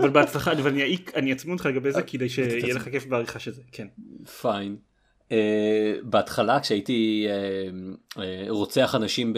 [0.00, 3.86] אבל בהצלחה, ואני אעצמי אותך לגבי זה כדי שיהיה לך כיף בעריכה של זה, כן.
[4.40, 4.76] fine.
[5.28, 5.30] Uh,
[6.02, 9.34] בהתחלה כשהייתי uh, uh, רוצח אנשים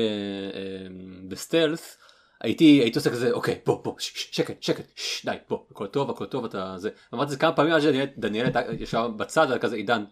[1.28, 1.96] ב stealth
[2.40, 6.26] הייתי הייתי עושה כזה אוקיי בוא בוא שקט שקט ש, די בוא הכל טוב הכל
[6.26, 8.46] טוב אתה זה אמרתי את זה כמה פעמים עד שדניאל
[8.78, 10.04] ישב בצד כזה עידן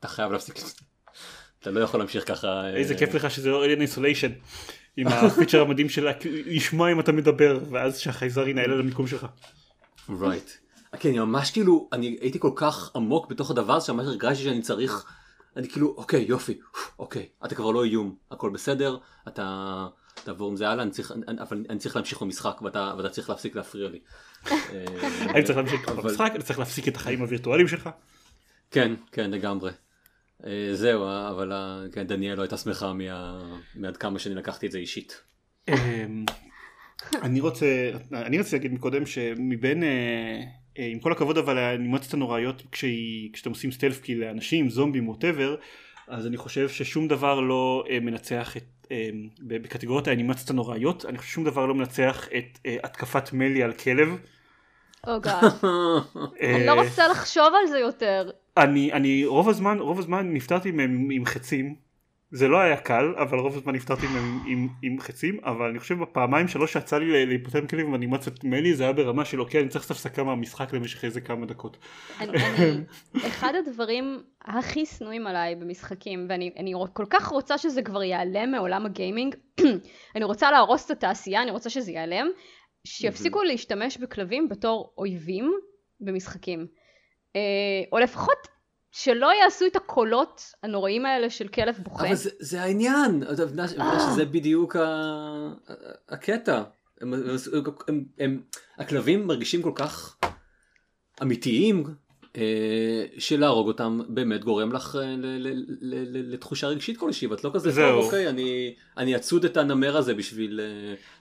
[0.00, 0.54] אתה חייב להפסיק
[1.68, 4.32] אתה לא יכול להמשיך ככה איזה כיף לך שזה לא Alien Isolation
[4.96, 9.26] עם הפיצ'ר המדהים שלה לשמוע אם אתה מדבר ואז שהחייזר ינעל על המיקום שלך.
[10.08, 10.50] right.
[10.98, 14.62] כן, אני ממש כאילו, אני הייתי כל כך עמוק בתוך הדבר הזה, שממש הרגשתי שאני
[14.62, 15.04] צריך,
[15.56, 16.58] אני כאילו, אוקיי, יופי,
[16.98, 18.96] אוקיי, אתה כבר לא איום, הכל בסדר,
[19.28, 19.86] אתה
[20.24, 23.56] תעבור עם זה הלאה, אני צריך, אבל אני צריך להמשיך במשחק, ואתה, ואתה צריך להפסיק
[23.56, 23.98] להפריע לי.
[25.34, 27.90] אני צריך להמשיך במשחק, אני צריך להפסיק את החיים הווירטואליים שלך.
[28.70, 29.70] כן, כן, לגמרי.
[30.44, 31.52] אה, זהו, אבל
[31.92, 32.92] כן, דניאל לא הייתה שמחה
[33.74, 35.20] מעד כמה שאני לקחתי את זה אישית.
[35.68, 36.24] אמ,
[37.22, 37.66] אני רוצה,
[38.12, 39.88] אני רציתי להגיד מקודם שמבין אה,
[40.78, 42.62] אה, עם כל הכבוד אבל האנימציות הנוראיות
[43.32, 45.56] כשאתם עושים סטלף כי לאנשים זומבים ווטאבר
[46.08, 48.86] אז אני חושב ששום דבר לא מנצח את
[49.40, 54.08] בקטגוריית האנימציות הנוראיות אני חושב ששום דבר לא מנצח את התקפת מלי על כלב.
[55.06, 55.40] אוגה.
[56.42, 58.30] אני לא רוצה לחשוב על זה יותר.
[58.56, 61.86] אני אני רוב הזמן רוב הזמן נפטרתי מהם עם חצים
[62.30, 65.98] זה לא היה קל אבל רוב הזמן נפטרתי עם, עם, עם חצים אבל אני חושב
[65.98, 69.84] בפעמיים שלוש שיצא לי להיפטר מכלים ואנימציות מלי זה היה ברמה של אוקיי אני צריך
[69.84, 71.76] לעשות הפסקה מהמשחק למשך איזה כמה דקות.
[72.20, 72.84] אני, אני,
[73.26, 78.86] אחד הדברים הכי שנואים עליי במשחקים ואני אני כל כך רוצה שזה כבר ייעלם מעולם
[78.86, 79.34] הגיימינג
[80.16, 82.26] אני רוצה להרוס את התעשייה אני רוצה שזה ייעלם
[82.86, 85.52] שיפסיקו להשתמש בכלבים בתור אויבים
[86.00, 86.66] במשחקים.
[87.36, 87.40] אה,
[87.92, 88.38] או לפחות
[88.90, 92.06] שלא יעשו את הקולות הנוראים האלה של כלב בוכה.
[92.06, 94.84] אבל זה, זה העניין, אתה מבין שזה בדיוק ה...
[96.08, 96.62] הקטע.
[97.00, 97.22] הם, הם,
[97.88, 98.42] הם, הם,
[98.78, 100.16] הכלבים מרגישים כל כך
[101.22, 101.84] אמיתיים,
[103.18, 104.98] שלהרוג אותם באמת גורם לך
[106.12, 107.26] לתחושה רגשית כלשהי.
[107.26, 110.60] ואת לא כזה טוב אוקיי אני אני אצוד את הנמר הזה בשביל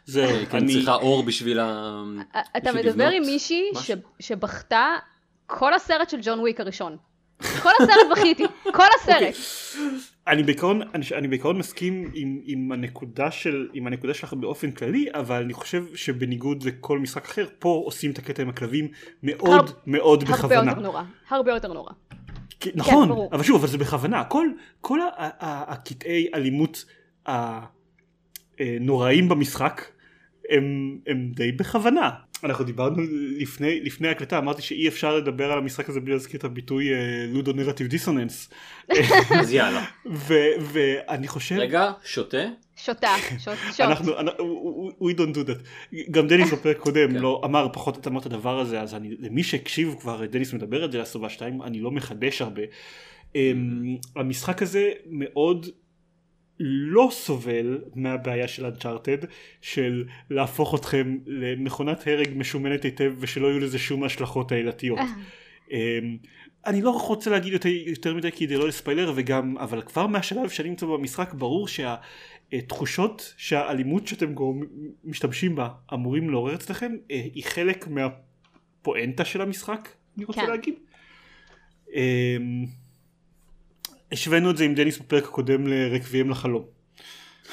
[0.05, 2.03] זה אני צריכה אור בשביל ה...
[2.57, 3.63] אתה מדבר עם מישהי
[4.19, 4.95] שבכתה
[5.45, 6.97] כל הסרט של ג'ון וויק הראשון.
[7.37, 9.15] כל הסרט בכיתי, כל הסרט.
[9.15, 9.31] אוקיי.
[10.27, 15.05] אני בעיקרון, אני, אני בעיקרון מסכים עם, עם, הנקודה של, עם הנקודה שלך באופן כללי,
[15.13, 18.87] אבל אני חושב שבניגוד לכל משחק אחר, פה עושים את הקטע עם הכלבים
[19.23, 19.75] מאוד הר...
[19.87, 20.59] מאוד הרבה בכוונה.
[20.59, 21.91] הרבה יותר נורא, הרבה יותר נורא.
[22.59, 24.23] כי, כן, נכון, כן, אבל שוב, אבל זה בכוונה.
[24.23, 24.47] כל,
[24.81, 24.99] כל
[25.39, 26.85] הקטעי אלימות
[28.57, 29.81] הנוראים במשחק
[30.49, 32.09] הם, הם די בכוונה.
[32.43, 33.03] אנחנו דיברנו
[33.37, 36.89] לפני, לפני הקלטה, אמרתי שאי אפשר לדבר על המשחק הזה בלי להזכיר את הביטוי
[37.27, 38.49] לודו נרטיב דיסוננס.
[39.39, 39.85] אז יאללה.
[40.59, 41.55] ואני חושב...
[41.55, 42.45] רגע, שותה?
[42.75, 43.79] שותה, שוט.
[43.79, 44.13] אנחנו,
[45.01, 45.95] we don't do that.
[46.11, 47.15] גם דניס בפרק קודם כן.
[47.15, 50.91] לא אמר פחות את אמרת הדבר הזה, אז אני, למי שהקשיב כבר, דניס מדבר את
[50.91, 52.61] זה לסובה 2, אני לא מחדש הרבה.
[53.35, 55.67] אמ, המשחק הזה מאוד
[56.59, 59.17] לא סובל מהבעיה של אנצ'ארטד
[59.61, 64.99] של להפוך אתכם למכונת הרג משומנת היטב ושלא יהיו לזה שום השלכות עילתיות.
[64.99, 65.05] אה.
[65.71, 66.17] אמ,
[66.65, 70.69] אני לא רוצה להגיד יותר, יותר מדי כדי לא לספיילר וגם אבל כבר מהשלב שאני
[70.69, 74.35] נמצא במשחק ברור שהתחושות שהאלימות שאתם
[75.03, 80.49] משתמשים בה אמורים לעורר אצלכם אה, היא חלק מהפואנטה של המשחק אני רוצה כן.
[80.49, 80.75] להגיד.
[84.15, 86.65] השווינו את זה עם דניס בפרק הקודם לרקוויאם לחלום.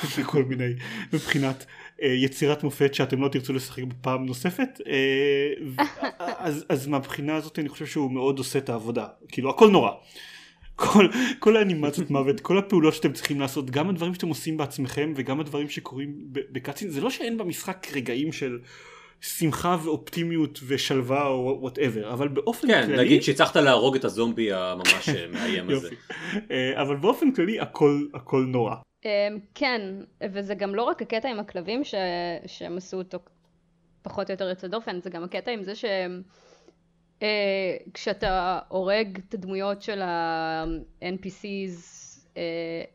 [0.18, 0.72] וכל מיני,
[1.12, 5.83] מבחינת uh, יצירת מופת שאתם לא תרצו לשחק בפעם נוספת, uh,
[6.18, 9.90] אז, אז מהבחינה הזאת אני חושב שהוא מאוד עושה את העבודה, כאילו הכל נורא.
[10.77, 15.40] כל, כל האנימציות מוות, כל הפעולות שאתם צריכים לעשות, גם הדברים שאתם עושים בעצמכם וגם
[15.40, 18.59] הדברים שקורים ב cutscene, זה לא שאין במשחק רגעים של
[19.22, 24.52] שמחה ואופטימיות ושלווה או whatever אבל באופן כן, כללי כן נגיד שהצלחת להרוג את הזומבי
[24.52, 25.88] הממש מאיים הזה.
[26.50, 28.74] אה, אבל באופן כללי הכל הכל נורא.
[29.04, 29.11] אמ,
[29.54, 29.80] כן
[30.32, 31.94] וזה גם לא רק הקטע עם הכלבים ש...
[32.46, 33.18] שהם עשו אותו
[34.02, 36.22] פחות או יותר יוצא דופן זה גם הקטע עם זה שהם
[37.22, 41.76] אה, כשאתה הורג את הדמויות של ה-NPCs
[42.37, 42.42] אה,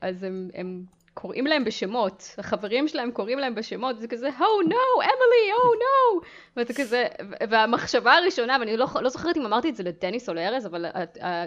[0.02, 0.84] אז הם, הם
[1.20, 6.26] קוראים להם בשמות, החברים שלהם קוראים להם בשמות, זה כזה, Oh no, אמילי, Oh no,
[6.58, 7.08] ואתה כזה,
[7.50, 10.86] והמחשבה הראשונה, ואני לא, לא זוכרת אם אמרתי את זה לדניס או לארז, אבל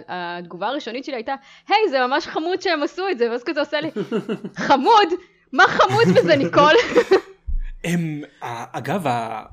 [0.07, 1.35] התגובה הראשונית שלי הייתה,
[1.67, 3.91] היי, hey, זה ממש חמוד שהם עשו את זה, ואז כזה עושה לי,
[4.55, 5.07] חמוד?
[5.53, 6.75] מה חמוד בזה, ניקול?
[7.83, 8.21] הם,
[8.71, 9.05] אגב,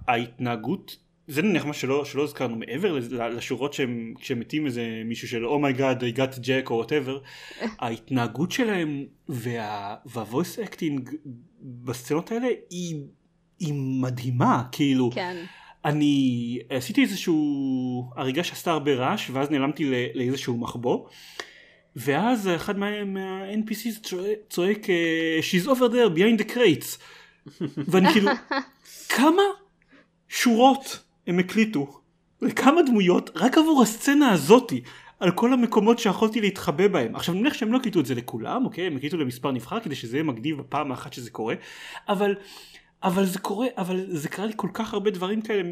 [0.09, 0.97] ההתנהגות
[1.29, 2.99] זה נניח מה שלא, שלא הזכרנו מעבר
[3.31, 7.19] לשורות שהם כשהם מתים איזה מישהו של oh my god I got Jack או whatever
[7.79, 11.11] ההתנהגות שלהם וה, וה voice acting
[11.61, 12.97] בסצנות האלה היא,
[13.61, 15.37] היא מדהימה כאילו כן.
[15.85, 21.09] אני עשיתי איזשהו הריגה שעשתה הרבה רעש ואז נעלמתי לאיזשהו מחבוא
[21.97, 24.87] ואז אחד מה, מה-NPCs צועק, צועק
[25.41, 26.99] She's over there behind the crates
[27.77, 28.31] ואני כאילו
[29.17, 29.43] כמה
[30.29, 32.01] שורות הם הקליטו
[32.43, 34.81] לכמה דמויות רק עבור הסצנה הזאתי
[35.21, 37.17] על כל המקומות שיכולתי להתחבא בהם.
[37.17, 38.87] עכשיו אני מניח שהם לא הקליטו את זה לכולם, אוקיי?
[38.87, 41.55] הם הקליטו למספר נבחר כדי שזה יהיה מגניב בפעם האחת שזה קורה,
[42.09, 42.35] אבל
[43.03, 45.63] אבל זה קורה, אבל זה קרה לי כל כך הרבה דברים כאלה,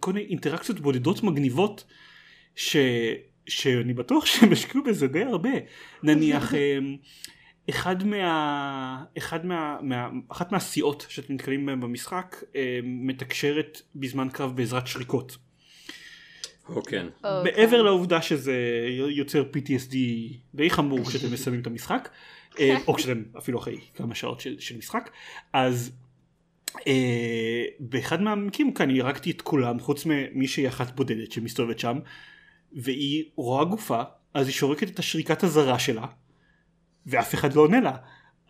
[0.00, 1.84] כל מיני אינטראקציות בודדות מגניבות,
[2.54, 2.76] ש,
[3.46, 5.50] שאני בטוח שהם השקיעו בזה די הרבה.
[6.02, 6.52] נניח,
[7.70, 9.04] אחד מה...
[9.18, 9.78] אחד מה...
[9.82, 10.08] מה...
[10.28, 15.36] אחת מהסיעות שאתם נתקלים בהן במשחק אה, מתקשרת בזמן קרב בעזרת שריקות.
[16.68, 17.06] או כן.
[17.22, 18.56] מעבר לעובדה שזה
[19.08, 19.94] יוצר PTSD
[20.54, 22.08] די חמור כשאתם מסיימים את המשחק,
[22.58, 25.10] אה, או כשאתם אפילו אחרי כמה שעות של, של משחק,
[25.52, 25.92] אז
[26.86, 31.98] אה, באחד מהמקרים כאן הרגתי את כולם חוץ ממישהי אחת בודדת שמסתובבת שם,
[32.72, 34.02] והיא רואה גופה,
[34.34, 36.06] אז היא שורקת את השריקת הזרה שלה.
[37.06, 37.96] ואף אחד לא עונה לה.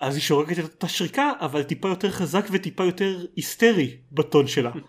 [0.01, 4.73] אז היא שורקת את אותה שריקה אבל טיפה יותר חזק וטיפה יותר היסטרי בטון שלה.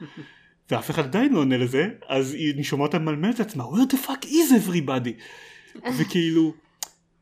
[0.71, 4.07] ואף אחד עדיין לא עונה לזה אז היא שומעת אותה ממלמלת את עצמה where the
[4.07, 5.11] fuck is everybody
[5.97, 6.53] וכאילו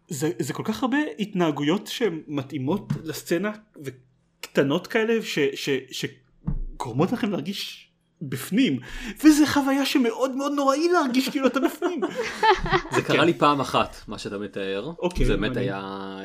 [0.08, 3.52] זה, זה כל כך הרבה התנהגויות שמתאימות לסצנה
[3.84, 7.85] וקטנות כאלה ש, ש, שגורמות לכם להרגיש
[8.30, 8.80] בפנים
[9.24, 12.02] וזה חוויה שמאוד מאוד נוראי להרגיש כאילו אתה בפנים.
[12.96, 16.18] זה קרה לי פעם אחת מה שאתה מתאר אוקיי, זה באמת היה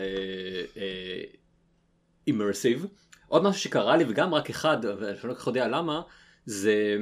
[2.26, 2.78] אימרסיב.
[2.78, 2.90] אה, אה,
[3.28, 6.02] עוד משהו שקרה לי וגם רק אחד ואני לא כל כך יודע למה
[6.46, 6.96] זה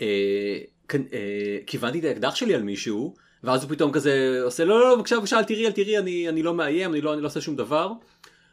[0.00, 0.58] אה,
[1.66, 5.38] כיוונתי את האקדח שלי על מישהו ואז הוא פתאום כזה עושה לא לא בבקשה בבקשה
[5.38, 7.92] אל תראי אל תראי אני, אני לא מאיים אני לא, אני לא עושה שום דבר.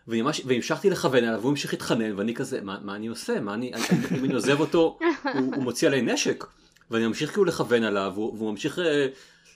[0.07, 3.71] והמשכתי לכוון עליו והוא המשיך להתחנן ואני כזה מה, מה אני עושה מה אני
[4.17, 4.97] אם אני עוזב אותו
[5.33, 6.45] הוא, הוא מוציא עליי נשק
[6.91, 8.81] ואני ממשיך כאילו לכוון עליו והוא, והוא ממשיך uh,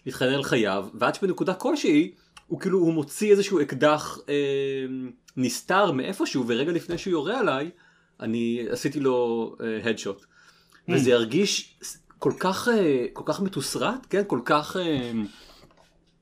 [0.07, 2.11] להתחנן על חייו, ועד שבנקודה כלשהי,
[2.47, 4.33] הוא כאילו, הוא מוציא איזשהו אקדח אה,
[5.37, 7.69] נסתר מאיפשהו, ורגע לפני שהוא יורה עליי,
[8.19, 10.25] אני עשיתי לו הדשוט.
[10.89, 11.79] אה, וזה ירגיש
[12.19, 14.21] כל כך, אה, כל כך מתוסרט, כן?
[14.27, 15.11] כל כך, אה,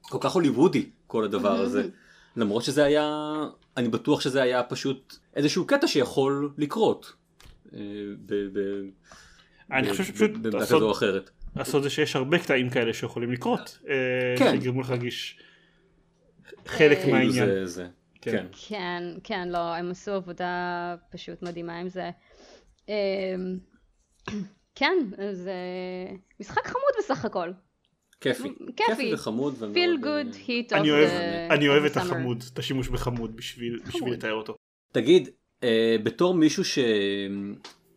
[0.02, 1.88] כל כך הוליוודי, כל הדבר הזה.
[2.36, 3.36] למרות שזה היה,
[3.78, 7.14] אני בטוח שזה היה פשוט איזשהו קטע שיכול לקרות.
[7.74, 7.80] אה,
[9.72, 10.32] אני חושב שפשוט
[11.56, 13.80] לעשות זה שיש הרבה קטעים כאלה שיכולים לקרות.
[14.38, 14.52] כן.
[14.52, 15.40] שיגרמו לך להרגיש
[16.66, 17.50] חלק מהעניין.
[18.22, 18.46] כן.
[18.68, 22.10] כן, כן, לא, הם עשו עבודה פשוט מדהימה עם זה.
[24.76, 24.98] כן,
[25.32, 25.54] זה
[26.40, 27.52] משחק חמוד בסך הכל.
[28.22, 28.50] כיפי.
[28.76, 29.54] כיפי וחמוד.
[29.74, 30.82] feel good hit of
[31.50, 33.80] אני אוהב את החמוד, את השימוש בחמוד בשביל
[34.12, 34.56] לתאר אותו.
[34.92, 35.30] תגיד,
[35.64, 36.64] אה, בתור מישהו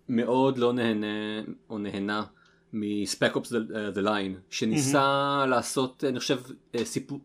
[0.08, 2.24] שמאוד לא נהנה או נהנה
[2.72, 3.52] מ Spec Ops
[3.94, 6.38] The Line, שניסה לעשות, אני חושב,
[6.74, 7.20] אה, סיפור,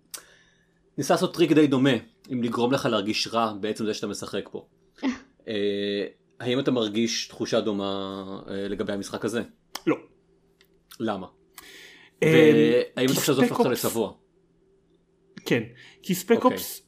[0.97, 1.93] ניסה לעשות טריק די דומה,
[2.32, 4.67] אם לגרום לך להרגיש רע בעצם זה שאתה משחק פה.
[5.47, 6.06] אה,
[6.39, 9.41] האם אתה מרגיש תחושה דומה לגבי המשחק הזה?
[9.88, 9.95] לא.
[10.99, 11.27] למה?
[12.25, 14.12] והאם אתה חושב שזה הופך אותך לצבוע?
[15.45, 15.63] כן,
[16.03, 16.51] כי ספק אוקיי.
[16.51, 16.81] אופס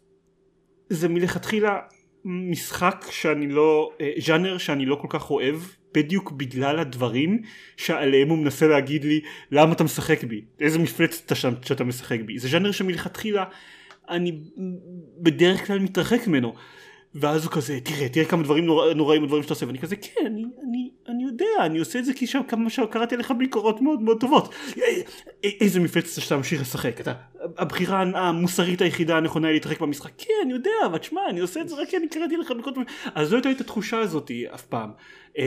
[0.89, 1.79] זה מלכתחילה
[2.25, 5.55] משחק שאני לא, אה, ז'אנר שאני לא כל כך אוהב
[5.93, 7.41] בדיוק בגלל הדברים
[7.77, 9.21] שעליהם הוא מנסה להגיד לי
[9.51, 13.45] למה אתה משחק בי, איזה מפלצת אתה שם שאתה משחק בי, זה ז'אנר שמלכתחילה
[14.09, 14.39] אני
[15.19, 16.53] בדרך כלל מתרחק ממנו
[17.15, 19.67] ואז הוא כזה תראה תראה כמה דברים נורא, נוראים הדברים שאתה עושה.
[19.67, 23.15] ואני כזה כן אני, אני, אני יודע אני עושה את זה כי שם כמה שקראתי
[23.15, 24.53] עליך ביקורות מאוד מאוד טובות.
[25.43, 27.01] איזה מפלצת שאתה ממשיך לשחק?
[27.01, 27.13] אתה
[27.57, 31.69] הבחירה המוסרית היחידה הנכונה היא להתרחק במשחק כן אני יודע אבל תשמע אני עושה את
[31.69, 32.77] זה רק כי אני קראתי עליך ביקורות
[33.15, 34.91] אז לא הייתה לי את התחושה הזאת אף פעם.
[35.35, 35.39] um,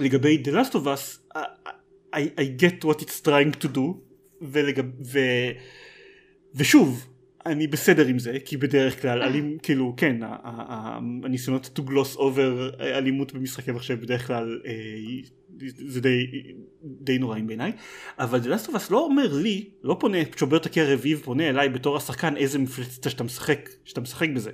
[0.00, 1.36] לגבי The Last of Us
[2.14, 3.80] I, I get what it's trying to do
[4.42, 5.18] ולגב, ו,
[6.54, 7.11] ושוב
[7.46, 10.16] אני בסדר עם זה כי בדרך כלל אלים כאילו כן
[11.24, 14.72] הניסיונות to gloss over אלימות במשחקי מחשב בדרך כלל אה,
[15.88, 16.26] זה די,
[16.84, 17.72] די נוראים בעיניי
[18.18, 21.48] אבל The Last of Us לא אומר לי לא פונה שובר את הקיר רביב פונה
[21.48, 24.50] אליי בתור השחקן איזה מפלצת שאתה משחק שאתה משחק בזה.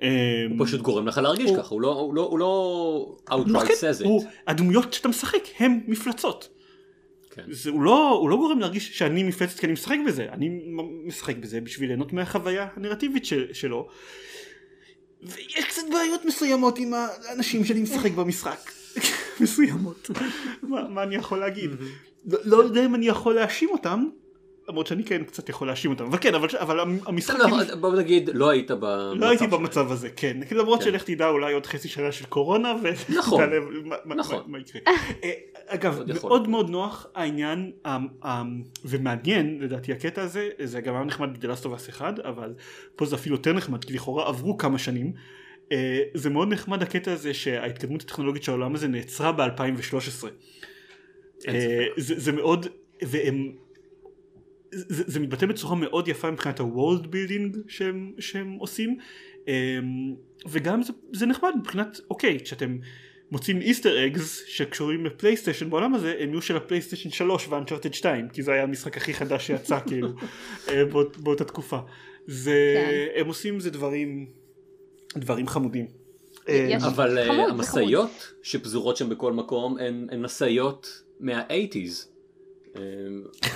[0.00, 4.08] הוא פשוט גורם לך להרגיש ככה הוא לא הוא לא הוא לא outright says it.
[4.46, 6.57] הדמויות שאתה משחק הם מפלצות.
[7.46, 7.52] כן.
[7.52, 10.60] זה, הוא, לא, הוא לא גורם להרגיש שאני מפלצת כי אני משחק בזה, אני
[11.04, 13.88] משחק בזה בשביל ליהנות מהחוויה הנרטיבית של, שלו.
[15.22, 18.70] ויש קצת בעיות מסוימות עם האנשים שאני משחק במשחק.
[19.40, 20.10] מסוימות.
[20.62, 21.70] מה, מה אני יכול להגיד?
[22.26, 24.08] לא, לא יודע אם אני יכול להאשים אותם,
[24.68, 27.34] למרות שאני כן קצת יכול להאשים אותם, אבל כן, אבל, אבל המשחק...
[27.38, 27.80] לא, כאילו...
[27.80, 30.36] בוא נגיד, לא היית במצב לא הייתי במצב הזה, כן.
[30.50, 30.84] למרות כן.
[30.84, 32.74] שלך תדע אולי עוד חצי שנה של קורונה,
[33.16, 33.44] נכון,
[34.16, 34.42] נכון.
[34.46, 34.82] מה יקרה.
[35.24, 35.30] אה,
[35.66, 37.72] אגב, מאוד מאוד נוח העניין,
[38.84, 42.54] ומעניין לדעתי הקטע הזה, זה גם היה נחמד בדלסטובס אחד, אבל
[42.96, 45.12] פה זה אפילו יותר נחמד, כי לכאורה עברו כמה שנים.
[45.72, 50.24] אה, זה מאוד נחמד הקטע הזה שההתקדמות הטכנולוגית של העולם הזה נעצרה ב-2013.
[51.48, 52.66] אה, זה מאוד,
[53.02, 53.52] והם
[54.70, 58.98] זה, זה מתבטא בצורה מאוד יפה מבחינת ה-world building שהם, שהם עושים.
[59.48, 60.14] אמ,
[60.48, 62.78] וגם זה, זה נחמד מבחינת אוקיי כשאתם
[63.30, 68.42] מוצאים איסטר אגס שקשורים לפלייסטיישן בעולם הזה הם יהיו של הפלייסטיישן 3 ואנצ'ארטד 2 כי
[68.42, 70.08] זה היה המשחק הכי חדש שיצא כאילו
[70.68, 71.78] אה, באות, באותה תקופה.
[72.26, 72.74] זה
[73.14, 73.20] כן.
[73.20, 74.26] הם עושים זה דברים
[75.16, 75.86] דברים חמודים.
[76.48, 79.78] אה, אבל אה, המשאיות שפזורות שם בכל מקום
[80.10, 82.08] הן משאיות מה-80's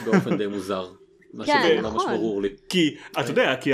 [0.04, 0.92] באופן די מוזר.
[1.32, 1.92] מה כן, שזה נכון.
[1.92, 2.48] ממש ברור לי.
[2.68, 3.70] כי אתה יודע, כי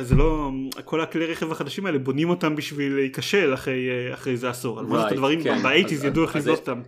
[0.00, 0.50] זה לא,
[0.84, 4.78] כל הכלי רכב החדשים האלה בונים אותם בשביל להיכשל אחרי, אחרי איזה עשור.
[4.80, 5.62] על right, הדברים כן.
[5.62, 6.80] באייטיז ידעו איך לבנות אותם.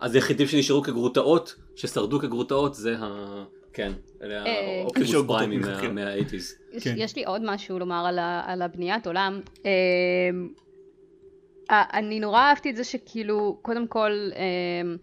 [0.00, 3.44] אז היחידים שנשארו כגרוטאות, ששרדו כגרוטאות זה ה...
[3.72, 3.92] כן,
[4.22, 5.60] אלה אה, האופטימוס פריימים
[5.94, 6.54] מהאייטיז.
[6.80, 6.94] כן.
[6.96, 8.06] יש לי עוד משהו לומר
[8.46, 9.40] על הבניית עולם.
[9.66, 9.70] אה,
[11.70, 14.94] אני נורא אהבתי את זה שכאילו, קודם כל, אה,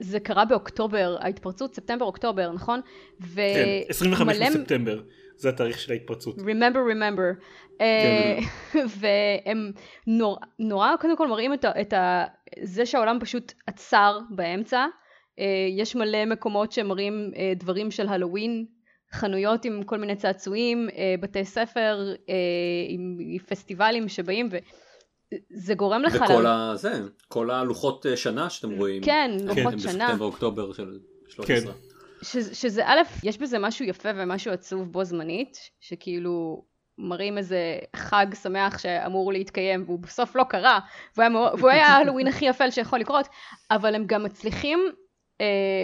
[0.00, 2.80] זה קרה באוקטובר, ההתפרצות ספטמבר אוקטובר, נכון?
[3.20, 3.34] ו...
[3.34, 5.00] כן, 25 בספטמבר,
[5.36, 6.36] זה התאריך של ההתפרצות.
[6.38, 7.44] Remember, remember.
[7.78, 8.38] כן.
[8.74, 9.72] Uh, והם
[10.06, 12.24] נור, נורא קודם כל מראים את, ה, את ה,
[12.62, 14.86] זה שהעולם פשוט עצר באמצע.
[14.86, 15.42] Uh,
[15.76, 18.64] יש מלא מקומות שמראים uh, דברים של הלואוין,
[19.12, 20.88] חנויות עם כל מיני צעצועים,
[21.20, 22.14] בתי ספר
[22.88, 23.18] עם
[23.48, 24.56] פסטיבלים שבאים ו...
[25.50, 26.14] זה גורם לך...
[26.14, 26.70] וכל לה...
[26.70, 26.76] ה...
[26.76, 29.02] זה, כל הלוחות אה, שנה שאתם רואים.
[29.02, 29.78] כן, לוחות כן.
[29.78, 30.04] שנה.
[30.04, 31.72] בספטמבר אוקטובר של 13.
[31.72, 31.78] כן.
[32.22, 36.64] ש, שזה א', יש בזה משהו יפה ומשהו עצוב בו זמנית, שכאילו
[36.98, 40.78] מראים איזה חג שמח שאמור להתקיים והוא בסוף לא קרה,
[41.16, 43.28] והוא היה, והוא היה ההלואוין הכי יפה שיכול לקרות,
[43.70, 44.78] אבל הם גם מצליחים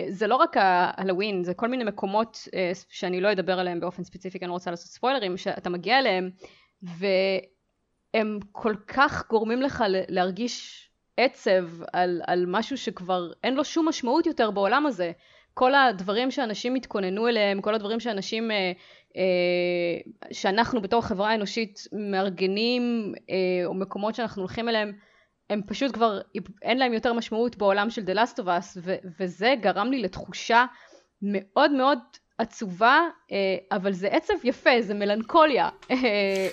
[0.09, 2.51] זה לא רק ההלואוין, זה כל מיני מקומות uh,
[2.89, 6.31] שאני לא אדבר עליהם באופן ספציפי, כי אני לא רוצה לעשות ספוילרים, שאתה מגיע אליהם,
[8.15, 14.27] והם כל כך גורמים לך להרגיש עצב על, על משהו שכבר אין לו שום משמעות
[14.27, 15.13] יותר בעולם הזה.
[15.55, 18.73] כל הדברים שאנשים התכוננו אליהם, כל הדברים שאנשים, אה,
[19.17, 20.01] אה,
[20.33, 24.93] שאנחנו בתור חברה אנושית מארגנים, אה, או מקומות שאנחנו הולכים אליהם,
[25.51, 26.21] הם פשוט כבר,
[26.63, 30.65] אין להם יותר משמעות בעולם של The Last of Us, ו- וזה גרם לי לתחושה
[31.23, 31.99] מאוד מאוד
[32.41, 33.01] עצובה,
[33.33, 35.69] אה, אבל זה עצב יפה, זה מלנכוליה.
[35.91, 36.49] אה,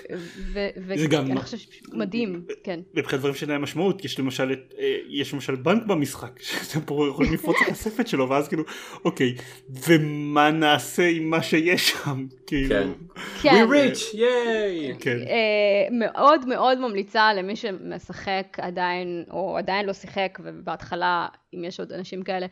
[0.53, 1.61] ואני חושבת
[1.93, 2.79] מדהים, כן.
[2.93, 7.33] מבחינת דברים שאין להם משמעות, יש למשל, אה, יש למשל בנק במשחק, שאתם פה יכולים
[7.33, 8.63] לפרוץ את הכספת שלו, ואז כאילו,
[9.05, 9.35] אוקיי,
[9.87, 12.25] ומה נעשה עם מה שיש שם?
[12.47, 12.75] כאילו...
[13.41, 13.65] כן.
[13.65, 14.95] We rich, ייי!
[14.99, 15.17] כן.
[15.91, 22.23] מאוד מאוד ממליצה למי שמשחק עדיין, או עדיין לא שיחק, ובהתחלה, אם יש עוד אנשים
[22.23, 22.45] כאלה,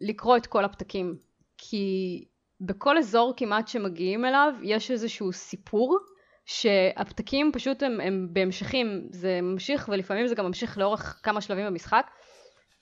[0.00, 1.25] לקרוא את כל הפתקים
[1.58, 2.24] כי
[2.60, 5.98] בכל אזור כמעט שמגיעים אליו יש איזשהו סיפור
[6.44, 12.10] שהפתקים פשוט הם, הם בהמשכים, זה ממשיך ולפעמים זה גם ממשיך לאורך כמה שלבים במשחק.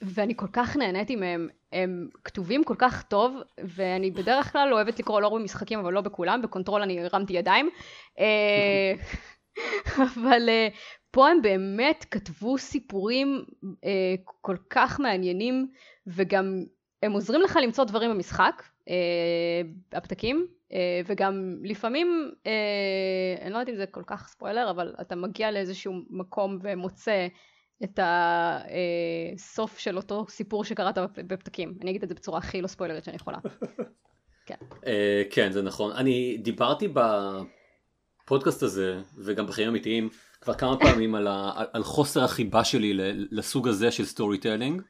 [0.02, 5.20] ואני כל כך נהניתי מהם, הם כתובים כל כך טוב ואני בדרך כלל אוהבת לקרוא
[5.20, 7.70] לא במשחקים אבל לא בכולם, ב Control אני הרמתי ידיים.
[8.18, 8.92] אה,
[10.04, 10.68] אבל אה,
[11.10, 13.44] פה הם באמת כתבו סיפורים
[13.84, 15.68] אה, כל כך מעניינים
[16.06, 16.64] וגם
[17.04, 18.94] הם עוזרים לך למצוא דברים במשחק, אה,
[19.92, 25.16] הפתקים, אה, וגם לפעמים, אה, אני לא יודעת אם זה כל כך ספוילר, אבל אתה
[25.16, 27.26] מגיע לאיזשהו מקום ומוצא
[27.84, 31.74] את הסוף של אותו סיפור שקראת בפתקים.
[31.82, 33.38] אני אגיד את זה בצורה הכי לא ספוילרית שאני יכולה.
[34.46, 34.54] כן.
[34.86, 35.92] אה, כן, זה נכון.
[35.92, 36.88] אני דיברתי
[38.24, 40.08] בפודקאסט הזה, וגם בחיים אמיתיים,
[40.40, 42.92] כבר כמה פעמים על, ה, על חוסר החיבה שלי
[43.30, 44.82] לסוג הזה של storytelling.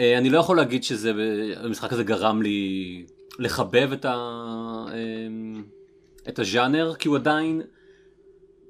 [0.00, 1.12] אה, אני לא יכול להגיד שזה,
[1.56, 3.04] המשחק הזה גרם לי
[3.38, 4.14] לחבב את, ה,
[4.94, 5.64] אמ,
[6.28, 7.62] את הז'אנר, כי הוא עדיין,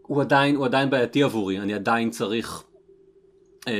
[0.03, 2.63] הוא עדיין, הוא עדיין בעייתי עבורי, אני עדיין צריך
[3.69, 3.73] אה,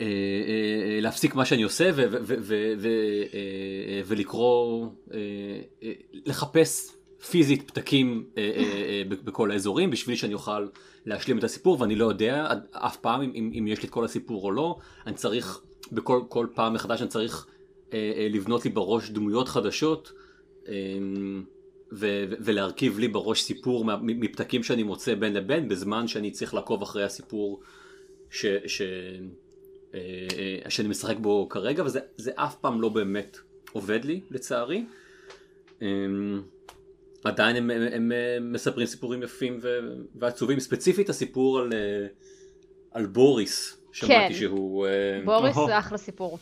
[0.00, 2.88] אה, אה, להפסיק מה שאני עושה ו, ו, ו, ו, ו,
[3.34, 5.18] אה, ולקרוא, אה,
[5.82, 6.96] אה, לחפש
[7.30, 10.66] פיזית פתקים אה, אה, אה, בכל האזורים בשביל שאני אוכל
[11.06, 14.44] להשלים את הסיפור ואני לא יודע אף פעם אם, אם יש לי את כל הסיפור
[14.44, 14.76] או לא,
[15.06, 15.60] אני צריך
[15.92, 17.46] בכל כל פעם מחדש אני צריך
[17.92, 20.12] אה, אה, לבנות לי בראש דמויות חדשות
[20.68, 20.72] אה,
[21.92, 26.82] ו, ו, ולהרכיב לי בראש סיפור מפתקים שאני מוצא בין לבין בזמן שאני צריך לעקוב
[26.82, 27.60] אחרי הסיפור
[28.30, 28.82] ש, ש,
[29.94, 30.00] אה,
[30.64, 33.38] אה, שאני משחק בו כרגע וזה אף פעם לא באמת
[33.72, 34.84] עובד לי לצערי.
[35.82, 35.88] אה,
[37.24, 39.78] עדיין הם, הם, הם, הם מספרים סיפורים יפים ו,
[40.14, 42.06] ועצובים ספציפית הסיפור על, אה,
[42.90, 44.34] על בוריס שמעתי כן.
[44.34, 44.86] שהוא...
[44.86, 46.38] אה, בוריס זה אחלה סיפור.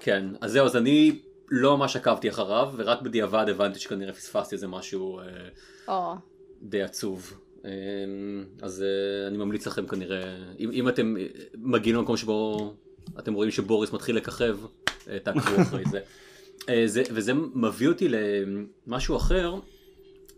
[0.00, 4.68] כן, אז זהו, אז אני לא ממש עקבתי אחריו, ורק בדיעבד הבנתי שכנראה פספסתי איזה
[4.68, 5.20] משהו
[5.88, 5.90] oh.
[6.62, 7.40] די עצוב.
[8.62, 8.84] אז
[9.28, 11.16] אני ממליץ לכם כנראה, אם, אם אתם
[11.54, 12.74] מגיעים למקום שבו
[13.18, 14.58] אתם רואים שבוריס מתחיל לככב,
[15.22, 16.00] תעקבו אחרי זה.
[16.86, 17.02] זה.
[17.10, 19.54] וזה מביא אותי למשהו אחר,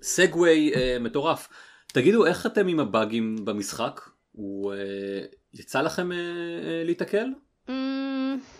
[0.03, 1.49] סגווי מטורף.
[1.87, 4.01] תגידו, איך אתם עם הבאגים במשחק?
[4.33, 4.75] הוא
[5.55, 7.27] יצא לכם אה, אה, להתקל?
[7.69, 7.73] Mm.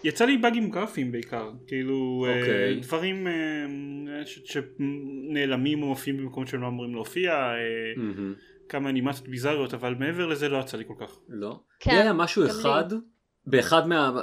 [0.05, 2.29] יצא לי באגים גרפיים בעיקר, כאילו okay.
[2.29, 2.81] אה, אוקיי.
[2.81, 7.53] דברים אה, שנעלמים או מופיעים במקומות שהם לא אמורים להופיע,
[7.97, 8.69] mm-hmm.
[8.69, 11.19] כמה אנימציות ביזריות, אבל מעבר לזה לא יצא לי כל כך.
[11.29, 11.61] לא?
[11.81, 11.91] כן.
[11.91, 12.99] היה משהו אחד, לי.
[13.47, 14.23] באחד מה,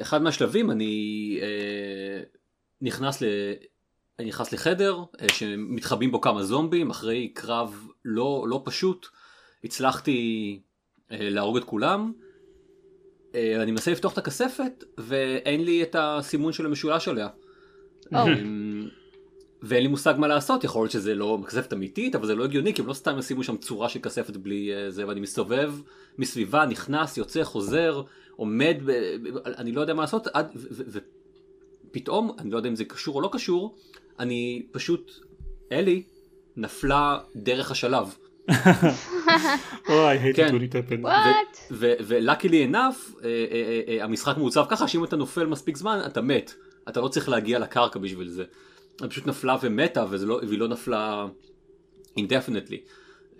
[0.00, 1.40] אחד מהשלבים אני
[2.80, 3.26] נכנס ל...
[4.18, 4.98] אני נכנס לחדר
[5.32, 9.06] שמתחבאים בו כמה זומבים אחרי קרב לא, לא פשוט
[9.64, 10.73] הצלחתי אה,
[11.10, 12.12] להרוג את כולם.
[13.34, 17.28] אה, אני מנסה לפתוח את הכספת ואין לי את הסימון של המשולש עליה.
[18.04, 18.16] Oh.
[19.62, 22.74] ואין לי מושג מה לעשות, יכול להיות שזה לא כספת אמיתית, אבל זה לא הגיוני,
[22.74, 25.74] כי הם לא סתם ישימו שם צורה של כספת בלי זה, ואני מסתובב
[26.18, 28.02] מסביבה, נכנס, יוצא, חוזר,
[28.36, 28.90] עומד, ב...
[29.46, 30.46] אני לא יודע מה לעשות, עד,
[31.90, 33.76] ופתאום, אני לא יודע אם זה קשור או לא קשור,
[34.18, 35.12] אני פשוט,
[35.72, 36.02] אלי
[36.56, 38.16] נפלה דרך השלב.
[39.88, 41.06] אוי, הייתי to when
[41.80, 43.26] ולאקילי enough,
[44.00, 46.54] המשחק מעוצב ככה שאם אתה נופל מספיק זמן אתה מת,
[46.88, 48.44] אתה לא צריך להגיע לקרקע בשביל זה.
[49.00, 51.26] היא פשוט נפלה ומתה לא, והיא לא נפלה
[52.18, 52.76] indefinitely.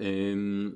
[0.01, 0.71] אמ,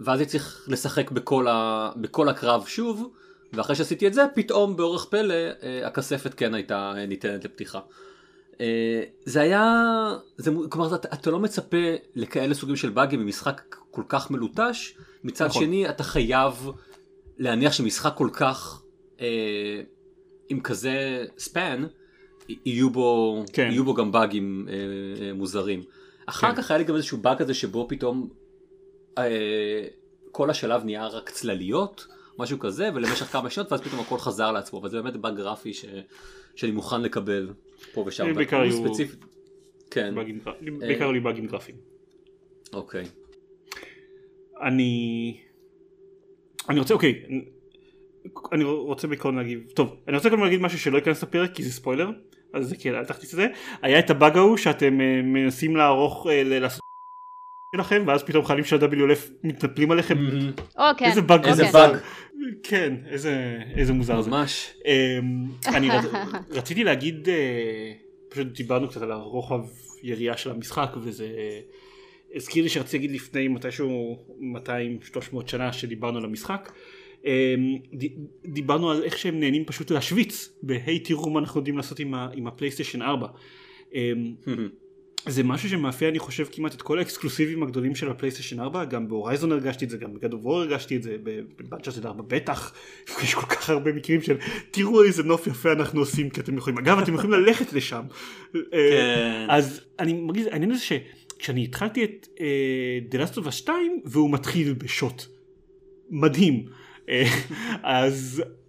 [0.00, 3.12] ואז היא צריך לשחק בכל, ה, בכל הקרב שוב,
[3.52, 7.80] ואחרי שעשיתי את זה, פתאום באורך פלא אה, הכספת כן הייתה ניתנת לפתיחה.
[8.60, 9.74] אה, זה היה,
[10.36, 11.76] זה, כלומר אתה, אתה לא מצפה
[12.14, 14.94] לכאלה סוגים של באגים במשחק כל כך מלוטש,
[15.24, 15.62] מצד נכון.
[15.62, 16.68] שני אתה חייב
[17.38, 18.82] להניח שמשחק כל כך
[19.20, 19.80] אה,
[20.48, 21.84] עם כזה ספן,
[22.48, 23.68] יהיו בו, כן.
[23.70, 25.82] יהיו בו גם באגים אה, אה, מוזרים.
[26.26, 26.62] אחר כן.
[26.62, 28.28] כך היה לי גם איזשהו באג כזה שבו פתאום
[29.18, 29.84] אה,
[30.32, 32.06] כל השלב נהיה רק צלליות,
[32.38, 35.84] משהו כזה, ולמשך כמה שעות, ואז פתאום הכל חזר לעצמו, וזה באמת באג גרפי ש,
[36.56, 37.48] שאני מוכן לקבל
[37.92, 38.34] פה ושם.
[38.34, 38.72] בעיקר היו...
[38.72, 39.16] ספציפ...
[39.90, 40.14] כן.
[40.14, 40.38] באגים,
[40.78, 41.76] בעיקר היו לי באגים גרפיים.
[42.72, 43.04] אוקיי.
[44.62, 45.36] אני...
[46.68, 47.22] אני רוצה, אוקיי,
[48.52, 51.72] אני רוצה בעיקרון להגיב, טוב, אני רוצה קודם להגיד משהו שלא ייכנס לפרק כי זה
[51.72, 52.10] ספוילר,
[52.54, 53.46] אז זה כן, אל תכניס את זה,
[53.82, 56.81] היה את הבאג ההוא שאתם uh, מנסים לערוך, לעשות
[57.76, 60.18] שלכם, ואז פתאום חיילים של ה-WLF מתנפלים עליכם,
[60.78, 61.96] אוקיי, איזה באג, איזה באג,
[62.62, 65.88] כן, איזה, מוזר זה, ממש, um, אני
[66.50, 67.30] רציתי להגיד, uh,
[68.28, 69.60] פשוט דיברנו קצת על הרוחב
[70.02, 71.28] יריעה של המשחק וזה
[72.34, 74.18] הזכיר לי שרציתי להגיד לפני מתישהו
[75.34, 76.72] 200-300 שנה שדיברנו על המשחק.
[77.24, 77.78] אמ,
[78.44, 80.58] דיברנו על איך שהם נהנים פשוט להשוויץ.
[80.62, 83.26] בהיי תראו מה אנחנו יודעים לעשות עם, הפלייסטיישן 4
[83.94, 84.34] אמ,
[85.26, 89.14] זה משהו שמאפיין אני חושב כמעט את כל האקסקלוסיבים הגדולים של הפלייסטיישן 4 גם ב
[89.14, 92.22] Horizon הרגשתי את זה גם ב God of War הרגשתי את זה ב Uncharted 4
[92.26, 92.74] בטח.
[93.24, 94.36] יש כל כך הרבה מקרים של
[94.70, 98.02] תראו איזה נוף יפה אנחנו עושים כי אתם יכולים אגב אתם יכולים ללכת לשם.
[98.52, 99.46] כן.
[99.48, 102.28] אז אני מרגיש העניין הזה שכשאני התחלתי את
[103.38, 105.22] of Us 2 והוא מתחיל בשוט
[106.10, 106.66] מדהים
[107.08, 107.24] אה,
[107.82, 108.61] אז אה,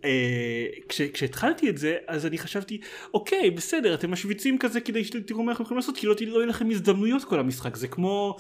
[0.90, 2.80] כש, כשהתחלתי את זה אז אני חשבתי
[3.14, 6.50] אוקיי בסדר אתם משוויצים כזה כדי שתראו מה אנחנו יכולים לעשות כי לא, לא יהיו
[6.50, 8.38] לכם הזדמנויות כל המשחק זה כמו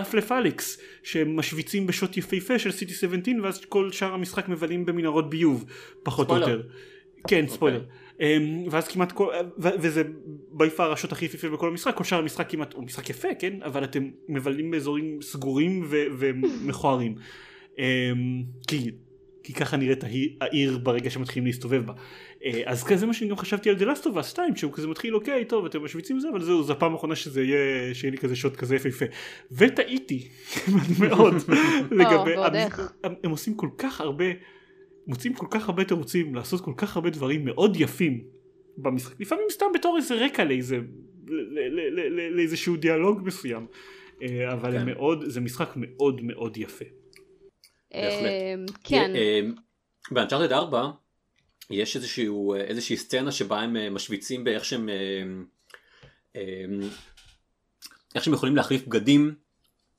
[0.00, 5.30] אפלף אה, אליקס שמשוויצים בשוט יפהפה של סיטי 17 ואז כל שאר המשחק מבלים במנהרות
[5.30, 5.64] ביוב
[6.02, 6.62] פחות או יותר.
[7.28, 7.48] כן אוקיי.
[7.48, 7.80] ספוילר.
[7.80, 8.04] Okay.
[8.20, 10.02] אמ, ואז כמעט כל, וזה
[10.52, 13.62] בי פאר השוט הכי יפה בכל המשחק, כל שאר המשחק כמעט, הוא משחק יפה כן,
[13.62, 15.86] אבל אתם מבלים באזורים סגורים
[16.18, 17.14] ומכוערים.
[17.78, 18.90] אמ, כי
[19.44, 20.04] כי ככה נראית
[20.40, 21.92] העיר ברגע שמתחילים להסתובב בה.
[22.44, 24.88] אה, אז כזה מה שאני גם חשבתי על The Last of Us 2 שהוא כזה
[24.88, 28.18] מתחיל אוקיי טוב אתם משוויצים זה אבל זהו זו הפעם האחרונה שזה יהיה שיהיה לי
[28.18, 29.04] כזה שוט כזה יפהפה
[29.52, 30.28] וטעיתי
[31.00, 31.34] מאוד
[31.98, 32.34] לגבי
[33.04, 34.24] הם, הם עושים כל כך הרבה
[35.06, 38.24] מוצאים כל כך הרבה תירוצים לעשות כל כך הרבה דברים מאוד יפים
[38.78, 40.78] במשחק לפעמים סתם בתור איזה רקע לאיזה
[42.30, 43.66] לאיזשהו דיאלוג מסוים
[44.22, 44.86] אה, אבל כן.
[44.86, 46.84] מאוד זה משחק מאוד מאוד יפה.
[47.94, 49.12] אמ, כן.
[49.16, 49.54] אמ,
[50.10, 50.90] באנצ'ארטד 4
[51.70, 54.88] יש איזשהו, איזושהי סצנה שבה הם אה, משוויצים באיך שהם
[56.36, 56.40] אמ,
[58.14, 59.34] איך שהם יכולים להחליף בגדים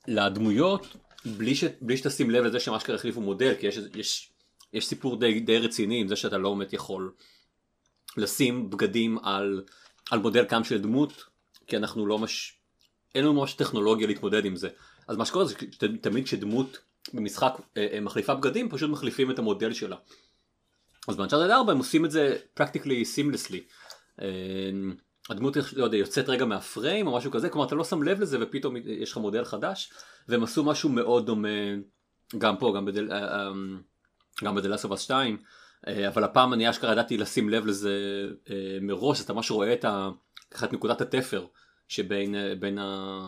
[0.07, 4.31] לדמויות בלי, ש, בלי שתשים לב לזה שהם אשכרה החליפו מודל כי יש, יש,
[4.73, 7.13] יש סיפור די, די רציני עם זה שאתה לא באמת יכול
[8.17, 9.63] לשים בגדים על,
[10.11, 11.23] על מודל קם של דמות
[11.67, 12.57] כי אנחנו לא מש...
[13.15, 14.69] אין לנו ממש טכנולוגיה להתמודד עם זה
[15.07, 16.79] אז מה שקורה זה שתמיד כשדמות
[17.13, 19.95] במשחק אה, אה, מחליפה בגדים פשוט מחליפים את המודל שלה.
[21.07, 23.57] אז באנצ'ארטד 4 הם עושים את זה practically seamlessly.
[24.21, 24.27] אה,
[25.29, 28.37] הדמות לא יודע, יוצאת רגע מהפריים או משהו כזה, כלומר אתה לא שם לב לזה
[28.41, 29.93] ופתאום יש לך מודל חדש,
[30.27, 31.47] והם עשו משהו מאוד דומה
[32.37, 33.09] גם פה, גם בדל,
[34.43, 35.37] גם בדלס אוף 2,
[35.87, 38.27] אבל הפעם אני אשכרה ידעתי לשים לב לזה
[38.81, 40.09] מראש, אתה ממש רואה את, ה,
[40.63, 41.45] את נקודת התפר
[41.87, 43.19] שבין בין ה,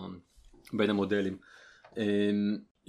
[0.74, 1.38] בין המודלים.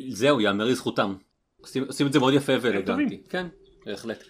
[0.08, 1.14] זהו, יאמר לזכותם.
[1.60, 3.22] עושים, עושים את זה מאוד יפה ואלגנטי.
[3.28, 3.46] כן,
[3.86, 4.24] בהחלט.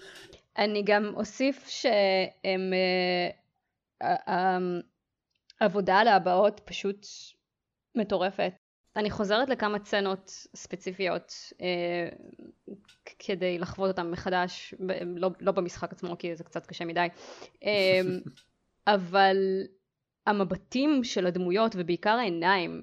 [0.58, 2.72] אני גם אוסיף שהם...
[5.60, 7.06] העבודה אה, על הבאות פשוט
[7.94, 8.52] מטורפת.
[8.96, 12.08] אני חוזרת לכמה צנות ספציפיות אה,
[13.18, 17.06] כדי לחוות אותן מחדש, ב- לא, לא במשחק עצמו כי זה קצת קשה מדי,
[17.64, 18.00] אה,
[18.94, 19.36] אבל
[20.26, 22.82] המבטים של הדמויות ובעיקר העיניים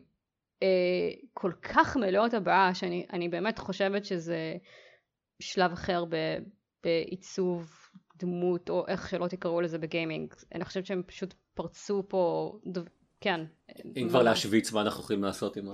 [1.34, 4.54] כל כך מלאות הבאה שאני באמת חושבת שזה
[5.40, 6.16] שלב אחר ב,
[6.84, 7.72] בעיצוב
[8.18, 12.54] דמות או איך שלא תקראו לזה בגיימינג אני חושבת שהם פשוט פרצו פה
[13.22, 13.42] כן.
[13.98, 15.66] אם כבר להשוויץ מה אנחנו יכולים לעשות עם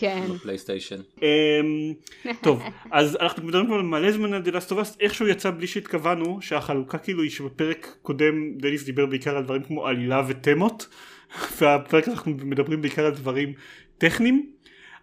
[0.00, 0.22] כן.
[0.36, 1.00] הפלייסטיישן.
[1.22, 1.94] אמ,
[2.42, 5.66] טוב אז אנחנו מדברים כבר מלא זמן על The Last of Us איכשהו יצא בלי
[5.66, 10.88] שהתכוונו שהחלוקה כאילו היא שבפרק קודם דניס דיבר בעיקר על דברים כמו עלילה ותמות
[11.60, 13.52] והפרק אנחנו מדברים בעיקר על דברים
[13.98, 14.50] טכניים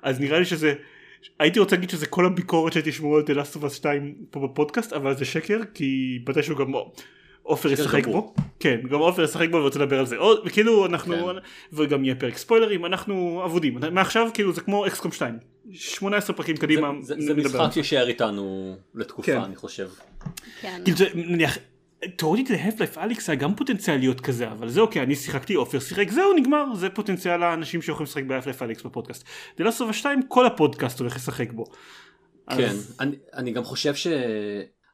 [0.03, 0.73] אז נראה לי שזה
[1.39, 4.93] הייתי רוצה להגיד שזה כל הביקורת שתשמעו על The Last of Us 2 פה בפודקאסט
[4.93, 6.73] אבל זה שקר כי מתישהו גם
[7.43, 11.15] עופר ישחק בו כן גם עופר ישחק בו ורוצה לדבר על זה עוד כאילו אנחנו
[11.15, 11.31] כן.
[11.73, 15.37] וגם יהיה פרק ספוילרים אנחנו אבודים מעכשיו כאילו זה כמו אקסקום 2
[15.73, 19.41] 18 פרקים קדימה זה, זה, זה משחק שישאר איתנו לתקופה כן.
[19.41, 19.89] אני חושב.
[20.61, 20.81] כן.
[20.83, 21.57] כאילו זה, נניח
[22.15, 25.79] תאורטית להפ לייף אליקס היה גם פוטנציאל להיות כזה אבל זה אוקיי אני שיחקתי עופר
[25.79, 29.23] שיחק זהו נגמר זה פוטנציאל האנשים שיכולים לשחק בהפ לייף אליקס בפודקאסט.
[29.57, 31.65] זה לא סוף השתיים כל הפודקאסט הולך לשחק בו.
[32.49, 32.95] כן אז...
[32.99, 34.07] אני, אני גם חושב ש...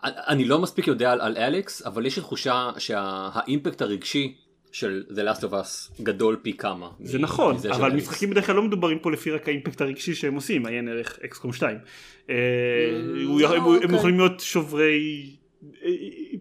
[0.04, 4.36] אני לא מספיק יודע על, על אליקס, אבל יש לי תחושה שהאימפקט הרגשי
[4.72, 6.90] של The Last of Us גדול פי כמה.
[7.00, 10.66] זה נכון, אבל משחקים בדרך כלל לא מדוברים פה לפי רק האימפקט הרגשי שהם עושים,
[10.66, 11.78] עיין ערך אקסקום 2.
[12.30, 12.36] אה,
[13.04, 13.96] לא, הם אוקיי.
[13.96, 15.30] יכולים להיות שוברי
[15.84, 15.90] אה,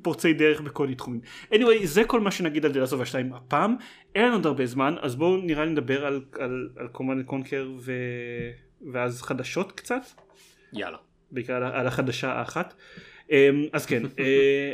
[0.07, 1.21] פורצי דרך בכל תחומים.
[1.53, 3.77] anyway זה כל מה שנגיד על דלסובה 2 הפעם
[4.15, 7.71] אין לנו עוד הרבה זמן אז בואו נראה לי נדבר על, על, על קומנד קונקר
[7.79, 7.93] ו...
[8.93, 10.03] ואז חדשות קצת.
[10.73, 10.97] יאללה.
[11.31, 12.75] בעיקר על, על החדשה האחת.
[13.31, 14.73] אמ, אז כן אה,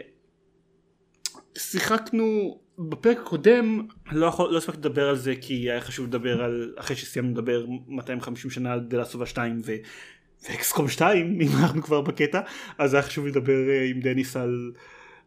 [1.59, 6.75] שיחקנו בפרק הקודם לא, יכול, לא הספקתי לדבר על זה כי היה חשוב לדבר על
[6.79, 9.73] אחרי שסיימנו לדבר 250 שנה על דלסובה 2 ו...
[10.49, 12.41] ואקסקום 2 אם אנחנו כבר בקטע
[12.79, 14.73] אז היה חשוב לדבר אה, עם דניס על,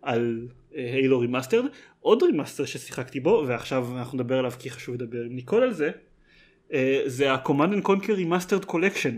[0.06, 1.66] על Halo Remastered
[2.00, 5.92] עוד remaster ששיחקתי בו ועכשיו אנחנו נדבר עליו כי חשוב לדבר עם ניקול על זה
[6.74, 9.16] אה, זה ה-Command and Conquer Remastered Collection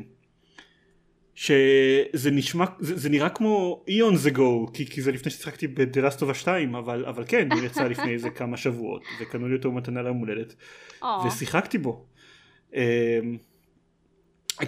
[1.35, 6.75] שזה נשמע זה, זה נראה כמו eons ago כי, כי זה לפני ששיחקתי בדרסטובה 2
[6.75, 10.55] אבל אבל כן הוא יצא לפני איזה כמה שבועות וקנו לי אותו מתנה ליום הולדת
[11.25, 12.05] ושיחקתי בו.
[12.75, 13.19] אה,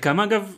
[0.01, 0.57] כמה אגב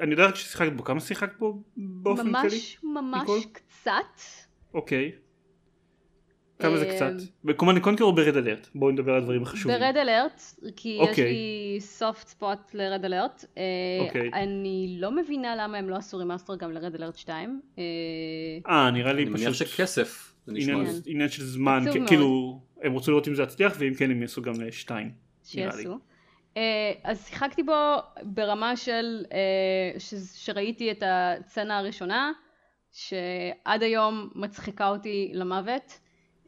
[0.00, 2.92] אני יודע רק ששיחקת בו, כמה שיחקת בו באופן ממש, כללי?
[2.94, 4.20] ממש ממש קצת.
[4.74, 5.12] אוקיי.
[6.58, 7.10] כמה זה קצת?
[7.10, 8.68] אמ, ב Command Conquer או ב Red Alert?
[8.74, 9.78] בואו נדבר על הדברים החשובים.
[9.78, 10.42] ב Red Alert,
[10.76, 11.24] כי יש אוקיי.
[11.24, 13.44] לי soft spot ל Red Alert.
[14.00, 14.30] אוקיי.
[14.34, 17.60] אני לא מבינה למה הם לא עשו remaster גם ל Red Alert 2.
[18.68, 19.34] אה, נראה לי פשוט...
[19.36, 20.34] אני מניח שכסף.
[21.06, 24.60] עניין של זמן, כאילו, הם רוצים לראות אם זה יצליח, ואם כן הם יעשו גם
[24.60, 25.10] לשתיים.
[25.44, 25.98] שיעשו.
[26.56, 27.72] אה, אז שיחקתי בו
[28.22, 30.00] ברמה של אה,
[30.34, 32.32] שראיתי את הסצנה הראשונה
[32.92, 35.98] שעד היום מצחיקה אותי למוות.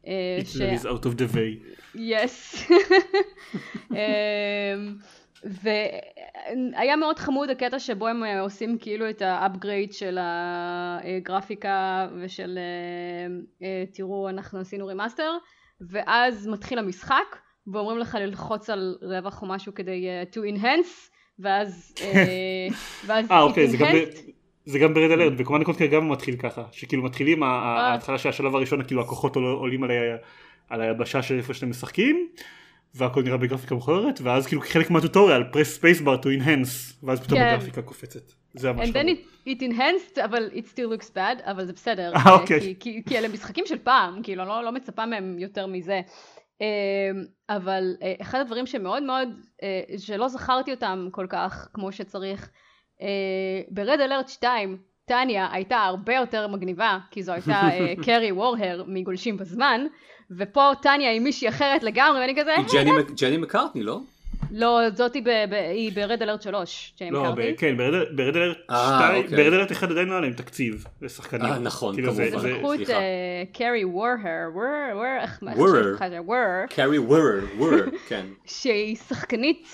[0.06, 0.84] אה, Hitler is...
[0.84, 1.58] out of the way.
[1.96, 2.70] Yes.
[5.44, 12.58] והיה מאוד חמוד הקטע שבו הם עושים כאילו את ה upgrade של הגרפיקה ושל
[13.92, 15.32] תראו אנחנו עשינו remaster
[15.80, 17.36] ואז מתחיל המשחק
[17.72, 21.94] ואומרים לך ללחוץ על רווח או משהו כדי to enhance ואז
[23.06, 23.88] ואז אה אוקיי זה גם,
[24.64, 28.28] זה גם ב Red Alert ו Command Conquer גם מתחיל ככה שכאילו מתחילים ההתחלה של
[28.28, 29.84] השלב הראשון כאילו הכוחות עולים
[30.68, 32.28] על, היבשה של איפה שאתם משחקים
[32.94, 37.40] והכל נראה בגרפיקה מכוערת ואז כאילו חלק מה tutorial space bar to enhance ואז פתאום
[37.40, 37.46] כן.
[37.46, 38.32] הגרפיקה קופצת.
[38.54, 42.12] זה ממש and then it, it enhanced אבל it still looks bad אבל זה בסדר.
[42.14, 42.60] אה, אוקיי.
[42.60, 46.00] כי, כי, כי אלה משחקים של פעם כאילו לא, לא מצפה מהם יותר מזה.
[46.60, 46.66] אמ,
[47.48, 49.28] אבל אה, אחד הדברים שמאוד מאוד,
[49.62, 52.69] אה, שלא זכרתי אותם כל כך כמו שצריך, אה,
[53.68, 57.60] ברד אלרט 2 טניה הייתה הרבה יותר מגניבה כי זו הייתה
[58.04, 59.86] קרי וורהר מגולשים בזמן
[60.38, 62.54] ופה טניה היא מישהי אחרת לגמרי ואני כזה
[63.16, 64.00] ג'ני מקארטני לא?
[64.52, 67.56] לא, זאת היא ברד אלרט 3, ג'יימי לא, קרטי.
[67.56, 71.52] כן, ברד אלרט 2, ברד אלרט 1 עדיין לא היה להם תקציב לשחקנים.
[71.52, 72.48] אה, נכון, כמובן, סליחה.
[72.48, 72.80] לקחו את
[73.52, 75.42] קרי וורהר, וורהר, איך.
[76.70, 78.26] קרי וורהר, וורהר, כן.
[78.46, 79.66] שהיא שחקנית...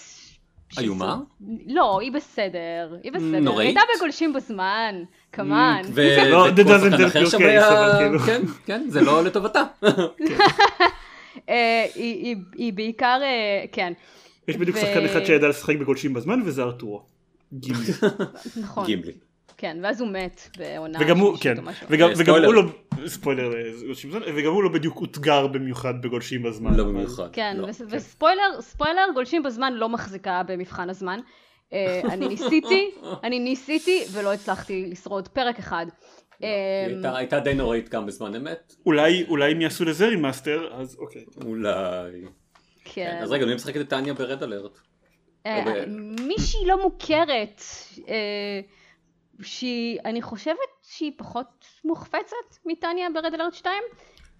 [0.79, 1.19] איומה?
[1.67, 3.41] לא, היא בסדר, היא בסדר.
[3.41, 3.67] נוראית?
[3.67, 4.95] הייתה בגולשים בזמן,
[5.33, 5.83] כמובן.
[6.31, 8.19] לא, זה doesn't help your case, כאילו.
[8.19, 9.62] כן, כן, זה לא לטובתה.
[11.49, 13.93] אה, היא בעיקר, אה, כן.
[14.49, 17.03] יש בדיוק שחקן אחד שידע לשחק בגולשים בזמן וזה ארתורו.
[17.53, 17.93] גימלי.
[18.62, 18.87] נכון.
[18.87, 19.12] גימלי.
[19.59, 21.54] כן, ואז הוא מת בעונה וגם הוא, כן,
[21.90, 22.62] וגם, וגם הוא לא,
[23.07, 26.74] ספוילר לגולשים בזמן, וגם הוא לא בדיוק אותגר במיוחד בגולשים בזמן.
[26.74, 27.28] לא במיוחד.
[27.32, 27.68] כן, לא.
[27.90, 31.20] וספוילר, ספוילר, גולשים בזמן לא מחזיקה במבחן הזמן.
[31.72, 32.90] אה, אני ניסיתי,
[33.24, 35.86] אני ניסיתי ולא הצלחתי לשרוד פרק אחד.
[36.40, 38.74] לא, היא הייתה די נוראית גם בזמן אמת.
[38.86, 41.24] אולי הם יעשו לזה remaster, אז אוקיי.
[41.44, 42.24] אולי.
[42.84, 43.18] כן.
[43.22, 44.78] אז רגע, מי משחקת את טניה ב Red Alert?
[45.46, 45.84] אה,
[46.20, 47.62] מישהי לא מוכרת,
[48.09, 48.61] אה,
[49.43, 53.82] שהיא, אני חושבת שהיא פחות מוחפצת מטניה ברד אלרט 2.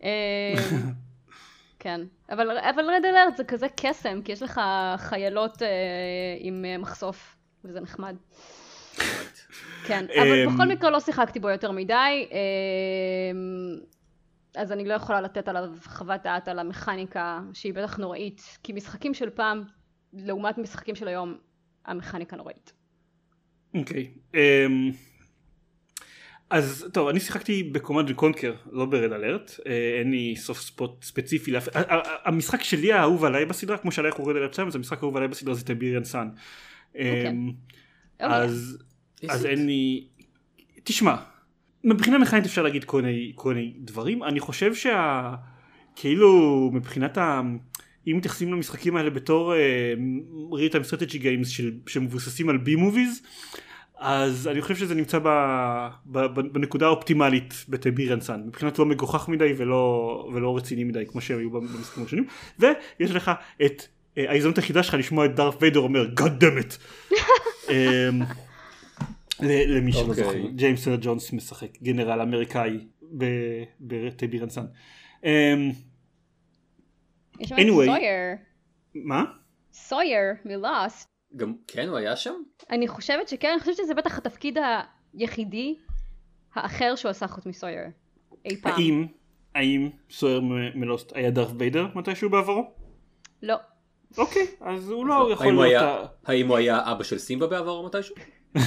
[0.03, 0.55] אה,
[1.79, 4.61] כן, אבל, אבל רד אלרט זה כזה קסם, כי יש לך
[4.97, 5.63] חיילות
[6.41, 8.17] עם מחשוף, וזה נחמד.
[9.87, 12.29] כן, אבל בכל מקרה לא שיחקתי בו יותר מדי.
[14.57, 19.15] אז אני לא יכולה לתת עליו חוות דעת על המכניקה שהיא בטח נוראית, כי משחקים
[19.15, 19.65] של פעם
[20.13, 21.35] לעומת משחקים של היום
[21.85, 22.73] המכניקה נוראית.
[23.77, 24.07] אוקיי.
[24.33, 24.37] Okay.
[24.37, 24.97] אמ, um,
[26.51, 30.61] אז טוב אני שיחקתי ב Command & Conquer לא ב Red Alert אה, אין לי soft
[30.61, 31.69] spot ספציפי לאף...
[32.25, 35.29] המשחק שלי האהוב עליי בסדרה כמו שעלייך הוא Red Alert 2 אז המשחק האהוב עליי
[35.29, 36.29] בסדרה זה Tiberian Sun.
[36.95, 37.29] אוקיי.
[37.29, 37.53] אמ,
[38.19, 38.79] אז
[39.29, 40.07] אז אין לי
[40.85, 41.17] תשמע
[41.85, 43.03] מבחינה מכנית אפשר להגיד כל
[43.55, 45.35] מיני, דברים אני חושב שה...
[45.97, 47.41] כאילו מבחינת ה...
[48.07, 49.55] אם מתייחסים למשחקים האלה בתור
[50.53, 51.49] real time strategy games
[51.87, 53.23] שמבוססים על B movies
[53.97, 55.29] אז אני חושב שזה נמצא ב,
[56.07, 61.05] ב, ב, בנקודה האופטימלית ב Tiberian Sun מבחינת לא מגוחך מדי ולא, ולא רציני מדי
[61.07, 62.27] כמו שהם היו במשחקים הראשונים
[62.59, 63.31] ויש לך
[63.67, 63.83] את
[64.19, 66.79] אה, ההזדמנות היחידה שלך לשמוע את דארת' ויידר אומר God damn it
[67.71, 68.23] אמ,
[69.41, 70.15] למי שלא אוקיי.
[70.15, 72.87] זוכר ג'יימס ארל ג'ונס משחק גנרל אמריקאי
[73.81, 74.67] בטביריאן סאן.
[75.25, 75.31] אמ,
[77.41, 78.37] יש שם את סויר.
[78.95, 79.25] מה?
[79.73, 81.16] סויר מלאסט.
[81.37, 82.35] גם כן הוא היה שם?
[82.71, 84.59] אני חושבת שכן, אני חושבת שזה בטח התפקיד
[85.15, 85.75] היחידי
[86.55, 87.85] האחר שהוא עשה חוץ מסויר.
[88.45, 88.73] אי פעם.
[88.73, 89.07] האם,
[89.55, 90.41] האם סויר
[90.75, 92.73] מלוסט היה דארף ביידר מתישהו בעברו?
[93.43, 93.57] לא.
[94.19, 96.11] אוקיי, אז הוא לא יכול להיות...
[96.25, 98.15] האם הוא היה אבא של סימבה בעברו מתישהו?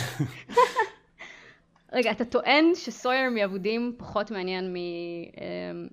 [1.93, 4.76] רגע, אתה טוען שסויר מאבודים פחות מעניין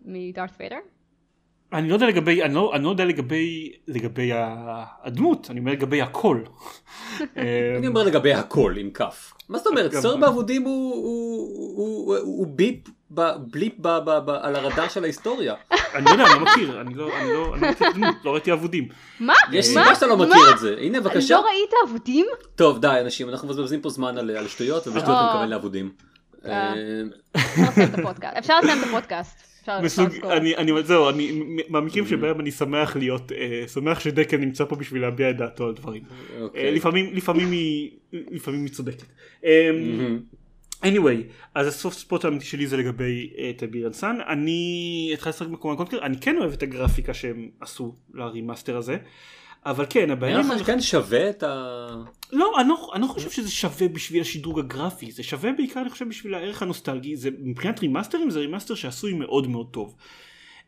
[0.05, 0.79] מדארת אה, ויידר?
[1.73, 4.31] אני לא יודע לגבי, אני לא, אני לא יודע לגבי, לגבי
[5.05, 6.41] הדמות, אני אומר לגבי הכל.
[7.79, 9.33] אני אומר לגבי הכל עם כף.
[9.49, 9.95] מה זאת אומרת?
[9.95, 13.87] סוהר באבודים הוא ביפ, בליפ
[14.27, 15.55] על הרדאר של ההיסטוריה.
[15.95, 18.53] אני לא יודע, אני לא מכיר, אני לא, אני לא, אני לא דמות, לא ראיתי
[18.53, 18.89] אבודים.
[19.21, 19.35] מה?
[19.53, 21.35] יש סיבה שאתה לא מכיר את זה, הנה בבקשה.
[21.35, 22.27] לא ראית אבודים?
[22.57, 25.91] טוב די אנשים, אנחנו מבזבזים פה זמן על שטויות, ובשטויות אני מתכוון לאבודים.
[26.45, 26.75] אה,
[28.39, 29.56] אפשר לסיים את הפודקאסט.
[29.83, 34.77] מסוג, אני, אני, זהו, אני, מהמקרים שבהם אני שמח להיות, uh, שמח שדקל נמצא פה
[34.77, 36.03] בשביל להביע את דעתו על דברים.
[36.03, 36.41] Okay.
[36.41, 36.73] אוקיי.
[36.73, 39.03] Uh, לפעמים, לפעמים היא, לפעמים היא צודקת.
[39.43, 39.47] Um,
[40.85, 41.23] anyway,
[41.55, 44.17] אז ה soft spot האמיתי שלי זה לגבי uh, Tiberian Sun.
[44.29, 48.77] אני התחלתי לשחק ב Command & Conquer, אני כן אוהב את הגרפיקה שהם עשו ל remaster
[48.77, 48.97] הזה.
[49.67, 50.43] אבל כן, הבעיה...
[50.43, 51.87] נראה לך כן שווה את ה...
[52.33, 55.91] לא, אני לא, אני לא חושב שזה שווה בשביל השדרוג הגרפי, זה שווה בעיקר אני
[55.91, 59.95] חושב בשביל הערך הנוסטלגי, זה מבחינת רימאסטרים זה remaster שעשוי מאוד מאוד טוב.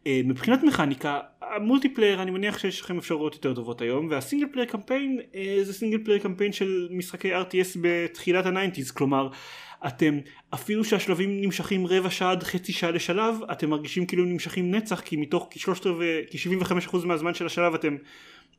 [0.04, 4.46] Uh, מבחינת מכניקה, ה multiplayer אני מניח שיש לכם אפשרויות יותר טובות היום, וה single
[4.52, 9.28] player campaign uh, זה single player campaign של משחקי RTS בתחילת ה nineties, כלומר
[9.86, 10.18] אתם
[10.54, 15.16] אפילו שהשלבים נמשכים רבע שעה עד חצי שעה לשלב, אתם מרגישים כאילו נמשכים נצח, כי
[15.16, 17.96] מתוך כשלושת רבעי, כ-75% מהזמן של השלב אתם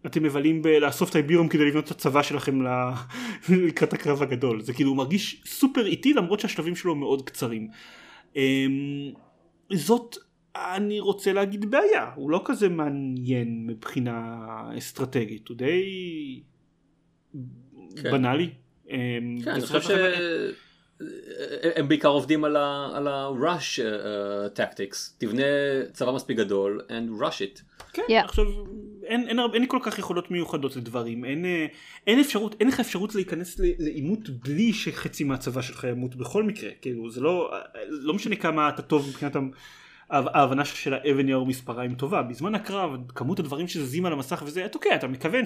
[0.05, 2.61] אתם מבלים בלאסוף את האיבירום כדי לבנות את הצבא שלכם
[3.49, 7.67] לקראת הקרב הגדול זה כאילו מרגיש סופר איטי למרות שהשלבים שלו מאוד קצרים.
[8.35, 9.11] אמ,
[9.73, 10.17] זאת
[10.55, 14.37] אני רוצה להגיד בעיה הוא לא כזה מעניין מבחינה
[14.77, 16.41] אסטרטגית הוא די
[17.95, 18.11] כן.
[18.11, 18.49] בנאלי.
[18.89, 18.95] אמ,
[19.43, 19.79] כן, אני חושב
[20.99, 25.43] שהם בעיקר עובדים על ה-rush uh, tactics תבנה
[25.93, 27.61] צבא מספיק גדול and rush it.
[27.93, 28.25] כן, yeah.
[28.25, 28.45] עכשיו
[29.03, 31.65] אין, אין, אין, אין לי כל כך יכולות מיוחדות לדברים, אין, אה,
[32.07, 37.09] אין אפשרות, אין לך אפשרות להיכנס לעימות בלי שחצי מהצבא שלך ימות בכל מקרה, כאילו
[37.11, 37.51] זה לא,
[37.89, 39.35] לא משנה כמה אתה טוב מבחינת
[40.09, 44.77] ההבנה של האבן יאור מספריים טובה, בזמן הקרב כמות הדברים שזזים על המסך וזה, אתה
[44.77, 45.45] אוקיי, אתה מכוון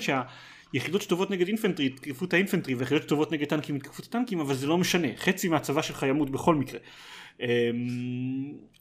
[0.74, 4.56] שהיחידות שטובות נגד אינפנטרי יתקפו את האינפנטרי והיחידות שטובות נגד טנקים יתקפו את הטנקים, אבל
[4.56, 6.80] זה לא משנה, חצי מהצבא שלך ימות בכל מקרה.
[7.40, 7.48] אמ,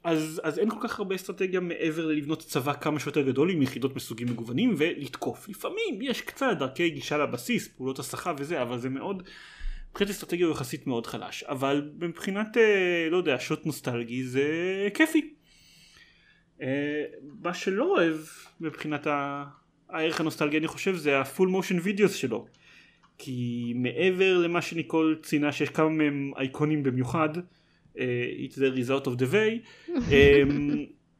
[0.03, 3.95] אז, אז אין כל כך הרבה אסטרטגיה מעבר ללבנות צבא כמה שיותר גדול עם יחידות
[3.95, 5.49] מסוגים מגוונים ולתקוף.
[5.49, 9.23] לפעמים יש קצת דרכי גישה לבסיס, פעולות הסחה וזה, אבל זה מאוד,
[9.89, 11.43] מבחינת אסטרטגיה הוא יחסית מאוד חלש.
[11.43, 14.43] אבל מבחינת, אה, לא יודע, shot נוסטלגי זה
[14.93, 15.33] כיפי.
[16.61, 17.03] אה,
[17.41, 18.17] מה שלא אוהב
[18.61, 19.07] מבחינת
[19.93, 22.45] הערך הנוסטלגי אני חושב זה ה full motion videos שלו.
[23.17, 27.97] כי מעבר למה שניקול ציינה שיש כמה מהם אייקוניים במיוחד, uh,
[28.47, 29.65] it's the result of the way.
[29.87, 29.99] um,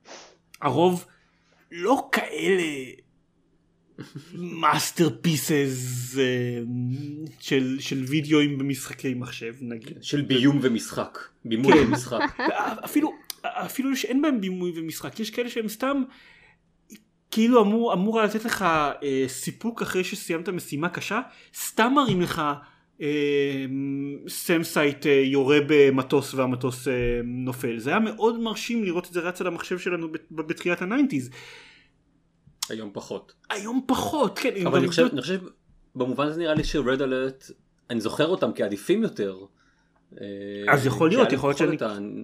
[0.61, 1.05] הרוב
[1.71, 2.63] לא כאלה
[4.33, 6.19] מאסטרפיסס uh,
[7.39, 9.97] של, של וידאוים במשחקי מחשב נגיד.
[10.01, 11.79] של ביום ומשחק, בימוי כן.
[11.87, 12.39] ומשחק.
[12.85, 16.03] אפילו, אפילו שאין בהם בימוי ומשחק, יש כאלה שהם סתם
[17.33, 21.21] כאילו אמור, אמור לתת לך אה, סיפוק אחרי שסיימת משימה קשה,
[21.55, 22.41] סתם מראים לך
[24.27, 29.19] SAM site אה, יורה במטוס והמטוס אה, נופל זה היה מאוד מרשים לראות את זה
[29.19, 31.29] רץ על המחשב שלנו בתחילת ה nineties.
[32.69, 33.33] היום פחות.
[33.49, 34.67] היום פחות כן.
[34.67, 35.41] אבל אני חושב, אני חושב
[35.95, 37.51] במובן הזה נראה לי ש Red Alert
[37.89, 39.37] אני זוכר אותם כעדיפים יותר.
[40.21, 42.23] אה, אז יכול להיות יכול להיות שאני.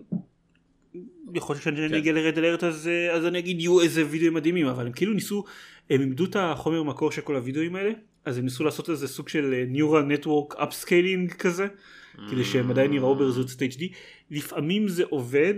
[1.34, 1.96] יכול להיות שאני כן.
[1.96, 5.14] אגיע ל Red Alert אז, אז אני אגיד יהיו איזה וידאוים מדהימים אבל הם כאילו
[5.14, 5.44] ניסו
[5.90, 7.92] הם אימדו את החומר מקור של כל הוידאוים האלה
[8.26, 12.20] אז הם ניסו לעשות איזה סוג של Neural Network Upscaling כזה, mm.
[12.32, 13.84] כדי שהם עדיין יראו ברזולוציות HD.
[14.32, 15.56] לפעמים זה עובד,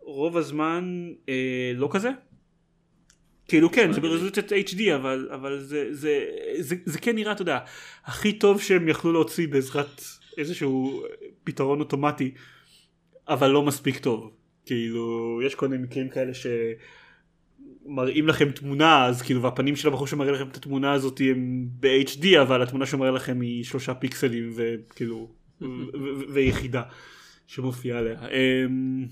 [0.00, 2.10] רוב הזמן אה, לא כזה.
[3.48, 6.24] כאילו כן זה ברזולוציות HD אבל אבל זה זה
[6.58, 7.58] זה זה כן נראה אתה יודע
[8.04, 10.02] הכי טוב שהם יכלו להוציא בעזרת
[10.38, 11.02] איזשהו
[11.44, 12.34] פתרון אוטומטי
[13.28, 14.30] אבל לא מספיק טוב
[14.66, 16.46] כאילו יש כל מיני מקרים כאלה ש...
[17.86, 22.26] מראים לכם תמונה אז כאילו והפנים של הבחור שמראה לכם את התמונה הזאת הם ב-HD
[22.42, 25.30] אבל התמונה שמראה לכם היא שלושה פיקסלים וכאילו
[26.32, 26.82] ויחידה
[27.46, 28.28] שמופיעה עליה.
[28.28, 29.06] אמ,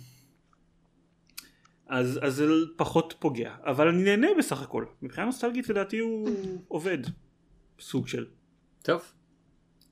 [1.87, 2.47] אז, אז זה
[2.77, 4.85] פחות פוגע, אבל אני נהנה בסך הכל.
[5.03, 6.29] מבחינה נוסטלגית לדעתי הוא
[6.69, 6.99] עובד,
[7.81, 8.27] סוג של.
[8.83, 9.03] טוב.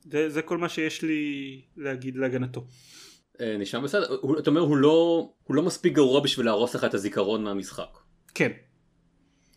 [0.05, 2.67] זה, זה כל מה שיש לי להגיד להגנתו.
[3.41, 6.95] אה, נשמע בסדר, אתה אומר הוא לא, הוא לא מספיק גרוע בשביל להרוס לך את
[6.95, 7.99] הזיכרון מהמשחק.
[8.35, 8.53] כן.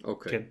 [0.03, 0.32] אוקיי.
[0.32, 0.41] כן.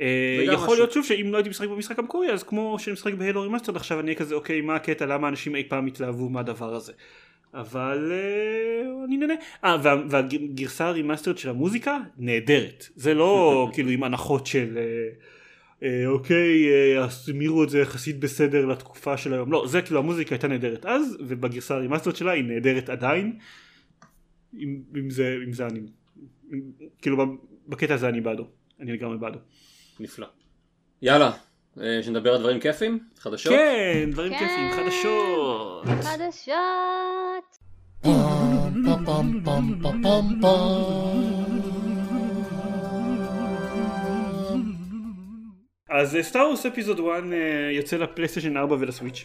[0.00, 3.20] אה, יכול להיות שוב שאם לא הייתי משחק במשחק המקורי אז כמו שאני משחק ב
[3.20, 6.74] Halo remastered עכשיו אני אהיה כזה אוקיי מה הקטע למה אנשים אי פעם התלהבו מהדבר
[6.74, 6.92] הזה.
[7.54, 9.34] אבל uh, אני נהנה.
[9.64, 12.88] אה, וה, והגרסה ה remastered של המוזיקה נהדרת.
[12.96, 14.78] זה לא כאילו עם הנחות של
[16.06, 16.68] אוקיי,
[16.98, 19.52] אז המירו את זה יחסית בסדר לתקופה של היום.
[19.52, 23.38] לא, זה כאילו המוזיקה הייתה נהדרת אז, ובגרסה ה remastered שלה היא נהדרת עדיין.
[24.58, 25.80] אם, אם, זה, אם זה אני.
[27.02, 28.46] כאילו בקטע הזה אני בעדו.
[28.80, 29.38] אני לגמרי בעדו.
[30.00, 30.26] נפלא.
[31.02, 31.32] יאללה,
[31.76, 32.98] שנדבר על דברים כיפים?
[33.18, 33.52] חדשות?
[33.52, 34.38] כן, דברים כן.
[34.38, 35.86] כיפים, חדשות.
[36.04, 36.56] חדשות.
[46.00, 47.06] אז סטארוס אפיזוד 1
[47.72, 49.24] יוצא לפלייסטיישן 4 ולסוויץ'.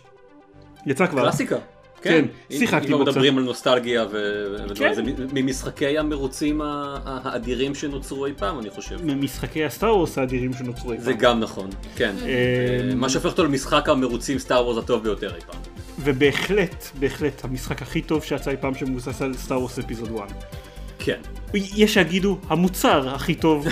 [0.85, 1.21] יצא כבר.
[1.21, 1.55] קלאסיקה.
[2.01, 2.95] כן, כן שיחקתי בו.
[2.95, 5.01] אם מדברים על נוסטלגיה ודברים, זה
[5.33, 9.05] ממשחקי המרוצים האדירים שנוצרו אי פעם אני חושב.
[9.05, 11.05] ממשחקי הסטאר וורס האדירים שנוצרו אי פעם.
[11.05, 12.15] זה גם נכון, כן.
[12.25, 15.61] אה, מה שהופך אותו למשחק המרוצים סטאר וורס הטוב ביותר אי פעם.
[15.99, 20.33] ובהחלט, בהחלט המשחק הכי טוב שיצא אי פעם שמבוסס על סטאר וורס אפיזוד 1.
[21.03, 21.21] כן.
[21.53, 23.67] יש שיגידו המוצר הכי טוב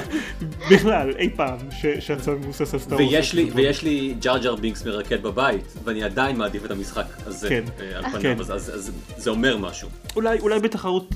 [0.70, 1.58] בכלל אי פעם
[2.00, 3.34] שיצא מבוסס על Star Wars.
[3.54, 7.64] ויש לי ג'אר ג'אר בינקס מרקד בבית ואני עדיין מעדיף את המשחק הזה כן.
[7.80, 8.40] אה, על פניו כן.
[8.40, 9.88] אז, אז, אז זה אומר משהו.
[10.16, 11.14] אולי, אולי בתחרות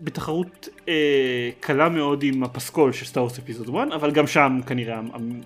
[0.00, 5.00] בתחרות אה, קלה מאוד עם הפסקול של Star Wars Episode 1 אבל גם שם כנראה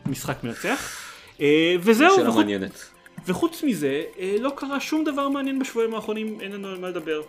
[0.07, 0.96] המשחק מנצח.
[1.40, 2.16] אה, וזהו.
[2.16, 2.84] שאלה מעניינת.
[3.26, 7.22] וחוץ מזה אה, לא קרה שום דבר מעניין בשבועים האחרונים אין לנו על מה לדבר.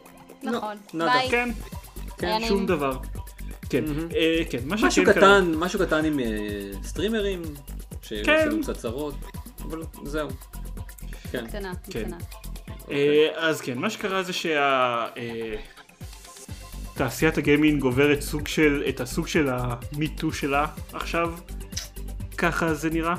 [0.43, 0.75] נכון.
[0.93, 1.29] ביי.
[1.29, 1.49] כן.
[2.21, 2.97] כן, שום דבר.
[3.69, 3.83] כן,
[4.15, 6.25] אה, כן, מה משהו קטן, משהו קטן עם אה,
[6.83, 7.41] סטרימרים,
[8.01, 9.15] שעשינו קצת צרות,
[9.61, 10.29] אבל זהו.
[11.31, 11.47] כן.
[11.47, 12.03] קטנה, כן.
[12.03, 12.17] קטנה.
[12.91, 14.33] אה, אז כן, מה שקרה זה
[16.93, 21.33] תעשיית הגיימינג עוברת סוג של, את הסוג של המיטו שלה עכשיו,
[22.37, 23.15] ככה זה נראה.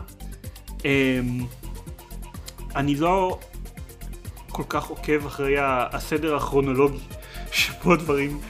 [2.77, 3.39] אני לא
[4.49, 6.99] כל כך עוקב אחרי הסדר הכרונולוגי
[7.53, 8.41] שבו דברים אמ,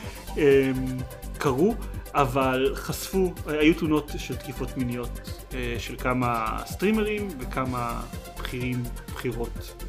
[1.38, 1.74] קרו,
[2.14, 5.20] אבל חשפו, היו תלונות של תקיפות מיניות
[5.54, 8.00] אה, של כמה סטרימרים וכמה
[8.38, 8.82] בכירים,
[9.14, 9.84] בכירות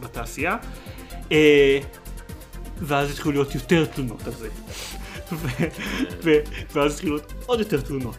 [0.00, 0.56] בתעשייה.
[1.32, 1.78] אה,
[2.78, 4.48] ואז התחילו להיות יותר תלונות על זה.
[6.74, 8.16] ואז התחילו להיות עוד יותר תלונות.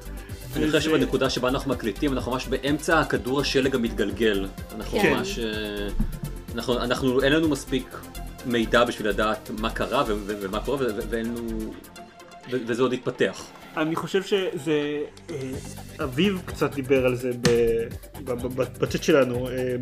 [0.55, 4.47] אני חושב שבנקודה שבה אנחנו מקליטים, אנחנו ממש באמצע הכדור השלג המתגלגל.
[4.75, 5.13] אנחנו כן.
[5.13, 5.39] ממש...
[5.39, 5.87] אה,
[6.55, 7.95] אנחנו, אנחנו, אין לנו מספיק
[8.45, 11.73] מידע בשביל לדעת מה קרה ומה קורה ואין לנו...
[12.49, 13.45] וזה עוד יתפתח.
[13.77, 15.35] אני חושב שזה, אה,
[16.03, 17.31] אביב קצת דיבר על זה
[18.79, 19.75] בצ'אט שלנו, אה,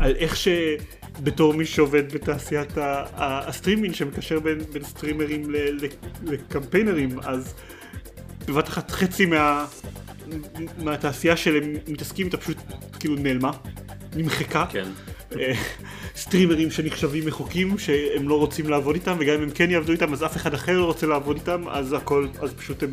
[0.00, 2.72] על איך שבתור מי שעובד בתעשיית
[3.14, 5.54] הסטרימינג שמקשר בין, בין סטרימרים
[6.22, 7.54] לקמפיינרים, אז
[8.46, 9.66] בבת אחת חצי מה,
[10.78, 12.56] מהתעשייה שהם מתעסקים איתה פשוט
[13.00, 13.50] כאילו נעלמה,
[14.16, 14.66] נמחקה.
[14.70, 14.88] כן.
[15.38, 15.52] אה,
[16.16, 20.24] סטרימרים שנחשבים מחוקים שהם לא רוצים לעבוד איתם וגם אם הם כן יעבדו איתם אז
[20.24, 22.90] אף אחד אחר לא רוצה לעבוד איתם אז הכל אז פשוט הם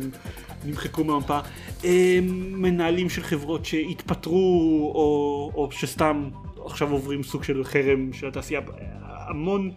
[0.64, 1.38] נמחקו מהמפה.
[1.84, 2.18] אה,
[2.52, 6.28] מנהלים של חברות שהתפטרו או, או שסתם
[6.64, 8.60] עכשיו עוברים סוג של חרם של התעשייה.
[9.02, 9.70] המון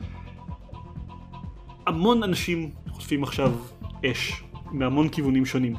[1.87, 3.51] המון אנשים חושפים עכשיו
[4.05, 5.75] אש מהמון כיוונים שונים.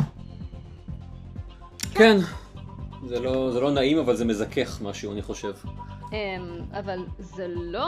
[1.94, 2.16] כן.
[3.06, 5.52] זה לא, זה לא נעים אבל זה מזכך משהו אני חושב
[6.78, 7.86] אבל זה לא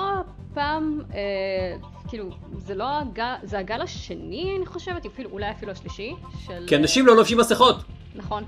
[0.51, 1.77] הפעם, אה,
[2.09, 6.15] כאילו, זה לא הגל, זה הגל השני, אני חושבת, אפילו, אולי אפילו השלישי,
[6.47, 6.65] של...
[6.67, 7.77] כי אנשים לא לובשים מסכות.
[8.15, 8.45] נכון.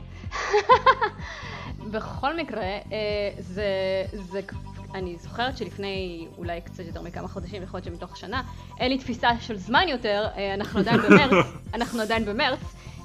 [1.91, 2.81] בכל מקרה, אה,
[3.39, 3.65] זה,
[4.13, 4.41] זה,
[4.95, 8.43] אני זוכרת שלפני אולי קצת יותר מכמה חודשים, יכול להיות שמתוך השנה,
[8.81, 12.61] אין לי תפיסה של זמן יותר, אה, אנחנו עדיין במרץ, אנחנו עדיין במרץ.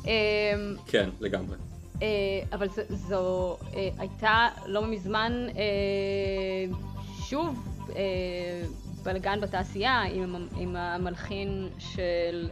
[0.05, 0.09] אמ,
[0.87, 1.55] כן, לגמרי.
[2.01, 2.07] אה,
[2.53, 6.75] אבל זו, אה, הייתה לא מזמן אה,
[7.23, 7.67] שוב
[9.03, 12.49] בלגן בתעשייה עם, עם המלחין של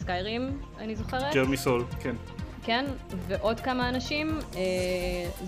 [0.00, 1.34] סקיירים, אני זוכרת.
[1.34, 2.14] ג'רמי סול, כן.
[2.62, 2.84] כן,
[3.26, 4.38] ועוד כמה אנשים,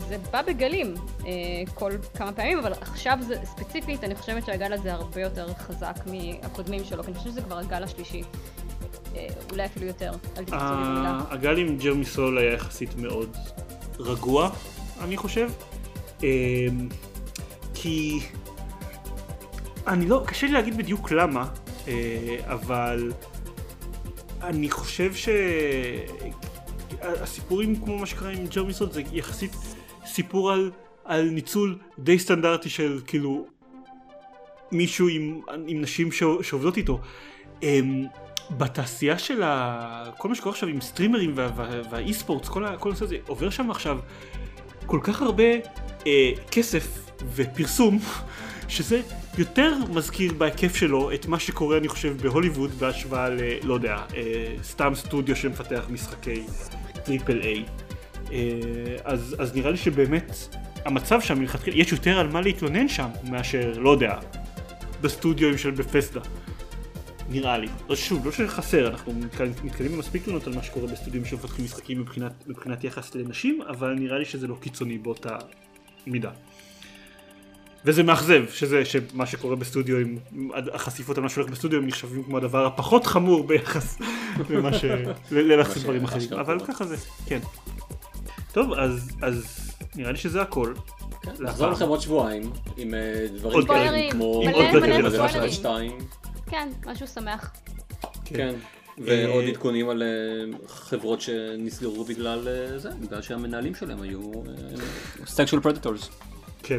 [0.08, 0.94] זה בא בגלים
[1.74, 6.84] כל כמה פעמים, אבל עכשיו זה ספציפית, אני חושבת שהגל הזה הרבה יותר חזק מהקודמים
[6.84, 8.22] שלו, כי אני חושבת שזה כבר הגל השלישי.
[9.16, 11.20] אה, אולי אפילו יותר, אל תקצו לי במילה.
[11.30, 13.36] הגל עם ג'רמי סול היה יחסית מאוד
[13.98, 14.50] רגוע,
[15.00, 15.50] אני חושב.
[16.22, 16.26] אמ,
[17.74, 18.20] כי
[19.86, 21.48] אני לא, קשה לי להגיד בדיוק למה,
[22.44, 23.12] אבל
[24.42, 25.12] אני חושב
[27.00, 29.56] שהסיפורים כמו מה שקרה עם ג'רמי סולט זה יחסית
[30.06, 30.70] סיפור על,
[31.04, 33.46] על ניצול די סטנדרטי של כאילו
[34.72, 36.08] מישהו עם, עם נשים
[36.42, 37.00] שעובדות איתו.
[38.50, 40.04] בתעשייה של ה...
[40.18, 41.32] כל מה שקורה עכשיו עם סטרימרים
[41.90, 43.98] וה esports, כל, כל הנושא הזה, עובר שם עכשיו
[44.86, 45.44] כל כך הרבה
[46.06, 47.98] אה, כסף ופרסום,
[48.68, 49.00] שזה
[49.38, 53.40] יותר מזכיר בהיקף שלו את מה שקורה אני חושב בהוליווד בהשוואה ל...
[53.62, 56.42] לא יודע, אה, סתם סטודיו שמפתח משחקי
[57.04, 57.64] triple A.
[58.32, 58.38] אה,
[59.04, 63.78] אז, אז נראה לי שבאמת המצב שם מלכתחילה, יש יותר על מה להתלונן שם מאשר,
[63.78, 64.18] לא יודע,
[65.00, 66.20] בסטודיו של בפסדה.
[67.28, 67.68] נראה לי.
[67.88, 69.12] לא שוב, לא שחסר, אנחנו
[69.64, 74.18] מתקדמים במספיק תלונות על מה שקורה בסטודיו שמפתחים משחקים מבחינת, מבחינת יחס לנשים, אבל נראה
[74.18, 75.38] לי שזה לא קיצוני באותה
[76.06, 76.30] מידה.
[77.84, 80.18] וזה מאכזב שזה שמה שקורה בסטודיו עם
[80.74, 83.98] החשיפות על מה שהולך בסטודיו הם נחשבים כמו הדבר הפחות חמור ביחס
[84.50, 84.84] למה ש...
[85.30, 86.96] ללחץ דברים אחרים אבל ככה זה
[87.26, 87.38] כן.
[88.52, 89.66] טוב אז אז
[89.96, 90.74] נראה לי שזה הכל.
[91.22, 95.98] כן, נחזור לכם עוד שבועיים עם אה, דברים כאלה כמו עוד שתיים.
[96.50, 97.52] כן משהו שמח.
[98.24, 98.34] כן.
[98.34, 98.54] כן.
[98.98, 104.32] ועוד אה, עדכונים על אה, חברות שנסגרו בגלל זה, בגלל שהמנהלים שלהם היו
[105.26, 106.10] sexual predators.
[106.62, 106.78] כן.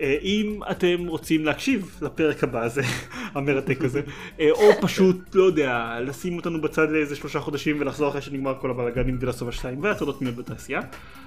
[0.00, 2.82] אה, אם אתם רוצים להקשיב לפרק הבא הזה,
[3.34, 4.00] המרתק הזה,
[4.40, 8.70] אה, או פשוט, לא יודע, לשים אותנו בצד לאיזה שלושה חודשים ולחזור אחרי שנגמר כל
[8.70, 10.80] הבלאגן עם The Last of Us 2 והטרדות מיניות בתעשייה,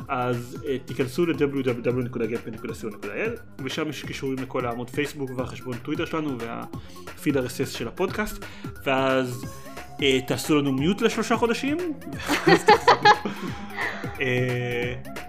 [0.07, 7.65] אז uh, תיכנסו ל-www.gapן.co.il ושם יש קישורים לכל העמוד פייסבוק והחשבון טוויטר שלנו והפיד RSS
[7.65, 8.45] של הפודקאסט,
[8.85, 9.45] ואז
[10.27, 11.77] תעשו לנו מיוט לשלושה חודשים,
[12.47, 13.31] ואז תחזרו.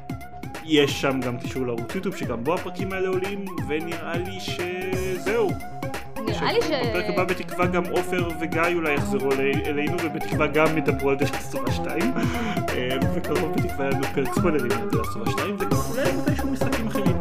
[0.69, 5.51] יש שם גם קישור לערוץ יוטיוב שגם בו הפרקים האלה עולים, ונראה לי שזהו.
[6.27, 6.71] נראה לי ש...
[6.71, 9.33] בפרק הבא בתקווה גם עופר וגיא אולי יחזרו
[9.67, 12.13] אלינו, ובתקווה גם ידברו על דרך סובה 2.
[13.15, 16.87] וקרוב בתקווה היה לנו פרק ספוילרים על Last of Us 2, וגם אולי מתישהו משחקים
[16.87, 17.17] אחרים.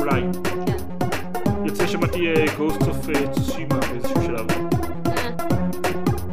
[0.00, 0.22] אולי.
[0.44, 0.76] כן.
[1.64, 4.46] יוצא שמעתי Ghost of Tsushima באיזשהו שלב.
[5.06, 5.30] אה.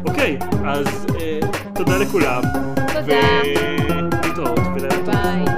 [0.05, 1.39] אוקיי, אז אה,
[1.75, 2.41] תודה לכולם.
[2.93, 3.19] תודה.
[3.95, 4.59] ולהתראות.
[5.05, 5.52] ביי.